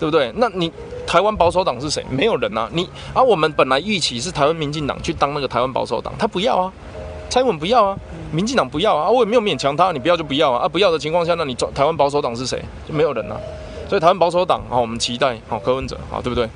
[0.00, 0.32] 对不对？
[0.36, 0.72] 那你
[1.06, 2.04] 台湾保守党是谁？
[2.08, 2.68] 没有人啊。
[2.72, 6.72] 你啊我们本来预期是台湾民进党去当那个台湾保守党，他不要啊，
[7.28, 7.98] 蔡英文不要啊，
[8.32, 10.64] 民进党不要啊，我也没有勉强他，你不要就不要啊。
[10.64, 12.62] 啊，不要的情况下，那你台湾保守党是谁？
[12.88, 13.36] 就没有人啊。
[13.88, 16.48] 所以台湾保守党啊，我们期待好柯文哲好，对不对？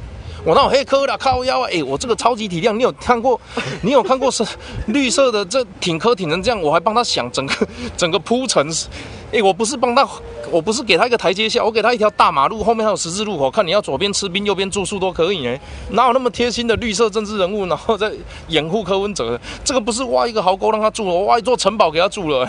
[0.44, 1.68] 我那有黑科啦，靠腰啊！
[1.72, 3.40] 哎、我这个超级体谅，你有看过？
[3.82, 4.44] 你有看过是
[4.88, 7.54] 绿色的这挺科挺成这样，我还帮他想整个
[7.96, 8.88] 整个铺陈是。
[9.32, 10.06] 哎、我不是帮他，
[10.50, 15.58] 我不是给他一个台阶下，我给他一条大马路，后面还有十字路口，看你要左边吃冰，右边住宿都可以哎。
[15.90, 18.12] 哪有那么贴心的绿色政治人物，然后再
[18.48, 19.40] 掩护柯文哲？
[19.64, 22.46] 这个不是挖一个壕沟让他住了，我挖一座城堡给他住了、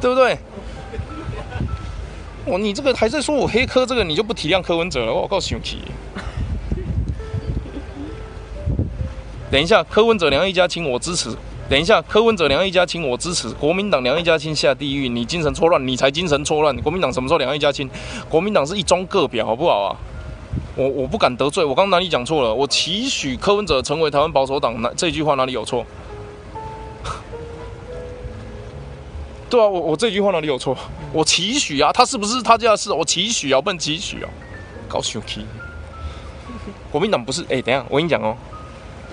[0.00, 0.36] 对不对？
[2.46, 5.78] 我你这个还在说我黑科这个，你就不体谅柯文哲了，我告生气。
[9.54, 11.30] 等一下，柯文哲两一家亲，我支持。
[11.68, 13.48] 等一下，柯文哲两一家亲，我支持。
[13.50, 16.76] 国民党两一家亲下地狱，你精神错乱，你才精神错乱。
[16.78, 17.88] 国民党什么时候两一家亲？
[18.28, 19.96] 国民党是一中各表，好不好啊？
[20.74, 22.52] 我我不敢得罪，我刚刚哪里讲错了？
[22.52, 25.86] 我期许柯文哲成为台湾保守党，哪这句话哪里有错？
[29.48, 30.76] 对啊，我我这句话哪里有错？
[31.12, 32.92] 我期许啊，他是不是他家的事？
[32.92, 34.28] 我期许啊，我期许啊，
[34.88, 35.46] 搞生气。
[36.90, 38.36] 国民党不是，哎、等一下，我跟你讲哦，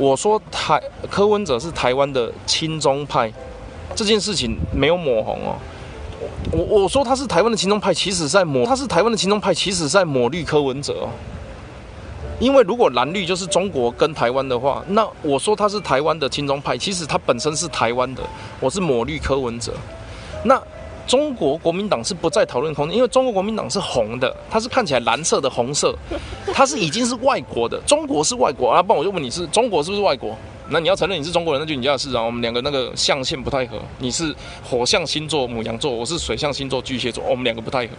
[0.01, 0.81] 我说台
[1.11, 3.31] 柯文哲是台湾的亲中派，
[3.93, 5.53] 这件事情没有抹红哦。
[6.51, 11.09] 我我说他是台湾的亲中派，其实在抹他是台湾的亲中派，其实在抹绿柯文哲哦。
[12.39, 18.23] 因为如果蓝绿就是中国跟台湾的话，那我说他是台湾的亲中派，其实他本身是台湾的，
[18.59, 19.71] 我是抹绿柯文哲。
[20.43, 20.59] 那
[21.07, 25.93] 中国国民党是不在讨论空间，因为中国国民党是红的，它是看起来蓝色的红色，
[26.53, 28.81] 它是已经是外国的，中国是外国啊。
[28.81, 30.35] 不然我就问你是中国是不是外国？
[30.71, 32.21] 那你要承认你是中国人，那就你家的事啊。
[32.21, 37.93] 我们两个那个象限不太合，你是火象星座母羊座，我是水象星座巨蟹座，我们两个不太合。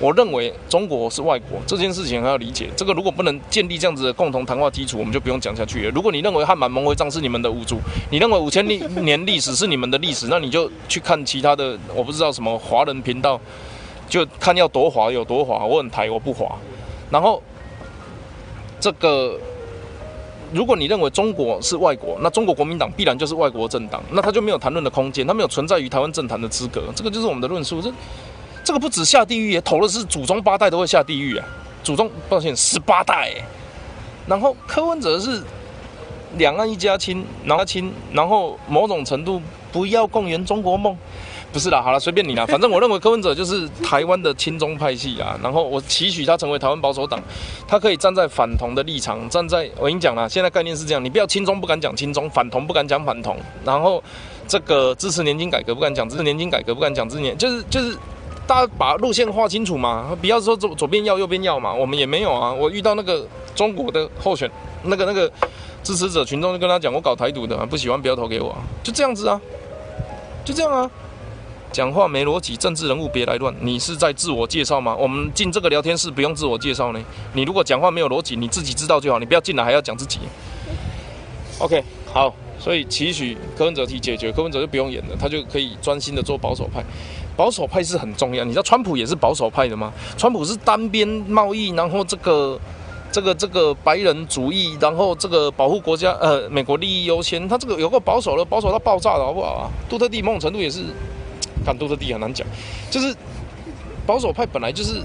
[0.00, 2.68] 我认为中国是外国这件事情还要理解。
[2.76, 5.90] 这个如果不能建立这样子的共同谈话基础，我们就不用讲下去了。
[5.92, 7.78] 如果你认为汉满蒙回藏是你们的五祖，
[8.10, 8.66] 你认为五千
[9.04, 13.40] 年历史是你们的历史，那你就去看其他的，我不知道什么华人频道，
[14.08, 15.64] 就看要多华有多华。
[15.64, 16.56] 我很台，我不华。
[17.10, 17.42] 然后
[18.80, 19.38] 这个。
[20.52, 27.82] 如果你认为中国是外国，那中国国民党必然就是外国政党，那他就没有谈论的空间，他没有存在于台湾政坛的资格，这个就是我们的论述。
[27.82, 27.92] 这
[28.64, 31.46] 这个不止下地狱耶，投的是祖宗八代都会下地狱啊，
[31.82, 33.32] 祖宗抱歉十八代。
[34.26, 35.42] 然后柯文哲是
[36.36, 39.40] 两岸一家亲，然后亲，然后某种程度
[39.70, 40.96] 不要共圆中国梦。
[41.56, 47.18] 不是啦，好了，随便你啦， 反正我认为柯文哲就是台湾的亲中派系啊，然后我期许他成为台湾保守党，
[47.66, 54.04] 他可以站在反同的立场，站在我跟你讲啦，现在概念是这样，你不要亲中不敢讲亲中，反同不敢讲反同，然后
[54.46, 57.96] 这个支持年金改革不敢讲支持年金改革，不敢讲支持年，就是就是
[58.46, 64.50] 大家把路线画清楚嘛，不要说左左边要右边要嘛，我们也没有啊，我遇到那个中国的候选
[64.82, 65.32] 那个那个
[65.82, 69.40] 支持者群众就跟他讲，我搞台独的，不喜欢不要投给我、啊，就这样子啊，
[70.44, 70.90] 就这样啊。
[71.76, 73.54] 讲话没逻辑，政治人物别来乱。
[73.60, 74.96] 你是在自我介绍吗？
[74.96, 76.98] 我们进这个聊天室不用自我介绍呢。
[77.34, 80.20] 你如果讲话没有逻辑，你自己知道就好，你不要进来还要讲自己。
[81.58, 86.82] OK，好，所以期许柯文哲题解决，柯文哲就不用演了，他就可以专心的做保守派。
[87.36, 89.92] 保守派是很重要，你知道川普也是保守派的吗？
[90.16, 92.58] 川普是单边贸易，然后这个。
[93.12, 99.70] 这个这个白人主义，然后这个保护国家，呃，美国利益优先，他这个有个保守的，保守到爆炸了，好不好啊？
[99.88, 100.82] 杜特地某种程度也是，
[101.66, 102.46] 看杜特地很难讲，
[102.88, 103.12] 就是
[104.06, 105.02] 保守派本来就是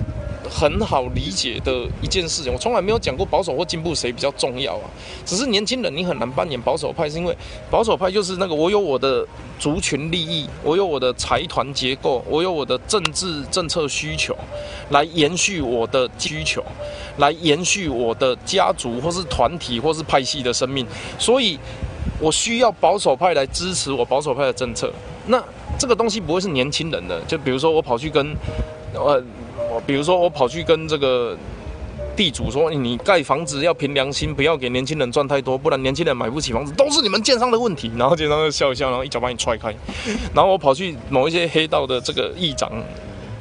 [0.47, 2.53] 很好理解的一件事情。
[2.53, 4.86] 我从来没有讲过保守或进步谁比较重要啊，
[5.26, 7.36] 只是年轻人你很难扮演保守派，是因为
[7.72, 9.26] 保守派就是那个我有我的
[9.57, 14.38] 族群利益，我有我的财团结构，我有我的政治政策需求，
[14.91, 16.64] 来延续我的需求。
[17.18, 20.88] 来延续我的家族或是团体或是派系的生命，
[21.20, 21.59] 所以
[22.20, 24.91] 我需要保守派来支持我保守派的政策。
[25.28, 25.43] 那
[25.78, 28.36] 这个东西不会是年轻人的，就比如说我跑去跟，
[28.93, 29.24] 呃，
[29.86, 31.38] 比如说我跑去跟这个
[32.16, 37.91] 地主说，你盖房子要凭良心，不要给年轻人赚太多，不然年轻人买不起房子，都是你们建商的问题。
[37.97, 39.74] 然后建商就笑一笑，然后一脚把你踹开。
[40.34, 42.72] 然后我跑去某一些黑道的这个议长。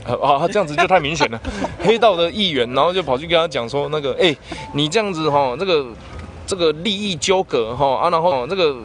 [0.03, 1.39] 啊，这样子就太明显了。
[1.79, 4.35] 黑道的议员，然后就跑去跟他讲说，那个，哎、
[4.73, 5.87] 你这样子哈，这个
[6.51, 8.77] 这个利益纠葛哈啊，然后这个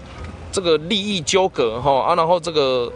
[0.51, 2.91] 这个利益纠葛哈啊，然后这个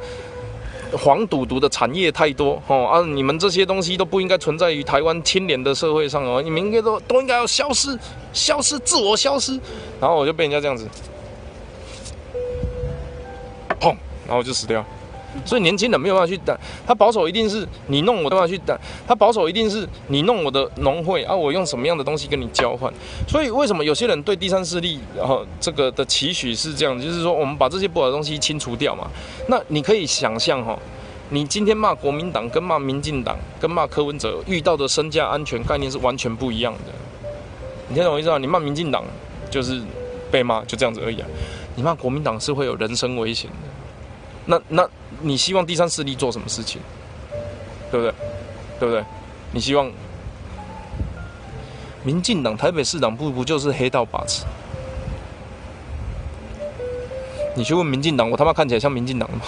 [0.95, 7.97] 黄赌毒的产业太多哈啊，你们这些东西都不应该存在于台湾清廉的社会上哦，你们应该都都应该要消失，
[8.31, 9.59] 消失，自我消失。
[9.99, 10.87] 然后我就被人家这样子，
[13.79, 13.95] 砰，
[14.27, 14.85] 然后就死掉。
[15.45, 18.77] 所以年轻人没有办法去打，他保守一定是你弄我没办法去打，
[19.07, 22.91] 他保守一定是你弄我的农会啊，我用什么样的东西跟你交换？
[23.27, 29.07] 所以为什么有些人对第三势力然后这个的期许是这样，就是说我们把这些不好的东西清除掉嘛？
[29.47, 30.77] 那你可以想象哈，
[31.29, 36.91] 你今天骂国民党跟骂民进党跟骂柯文哲遇到的身家安全概念是完全不一样的。
[37.87, 38.37] 你听懂我意思吗？
[38.37, 39.03] 你骂民进党，
[39.49, 39.81] 就是
[40.31, 41.27] 被骂，就这样子而已啊。
[41.75, 43.67] 你骂国民党是会有人身危险的，
[44.45, 44.89] 那那
[45.21, 46.81] 你希望第三势力做什么事情？
[47.91, 48.13] 对不对？
[48.79, 49.03] 对不对？
[49.51, 49.91] 你希望
[52.03, 54.45] 民进党台北市党部不就是黑道把持？
[57.55, 59.41] 你去问民进党，我他妈看起来像民进党吗？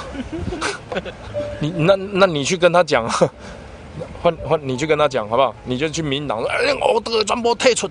[1.61, 3.13] 你那那你去跟他讲啊，
[4.21, 5.55] 换换你去跟他讲好不好？
[5.63, 7.87] 你就去民进党说，哎，我的全部退出。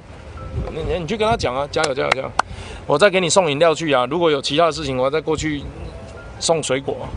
[0.72, 2.32] 你你你去跟他讲啊，加油加油加油！
[2.86, 5.62] 我再给你送饮料去啊，如果有其他的事情，我再过去
[6.38, 7.08] 送水果。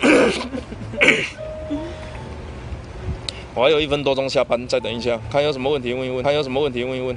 [3.54, 7.16] 我还有一分多钟下班，再等一下，看有什么问题问一问，看有什么问题问一问。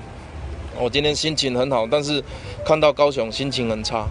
[0.80, 2.24] 我今天心情很好，但是
[2.64, 4.06] 看到高雄心情很差。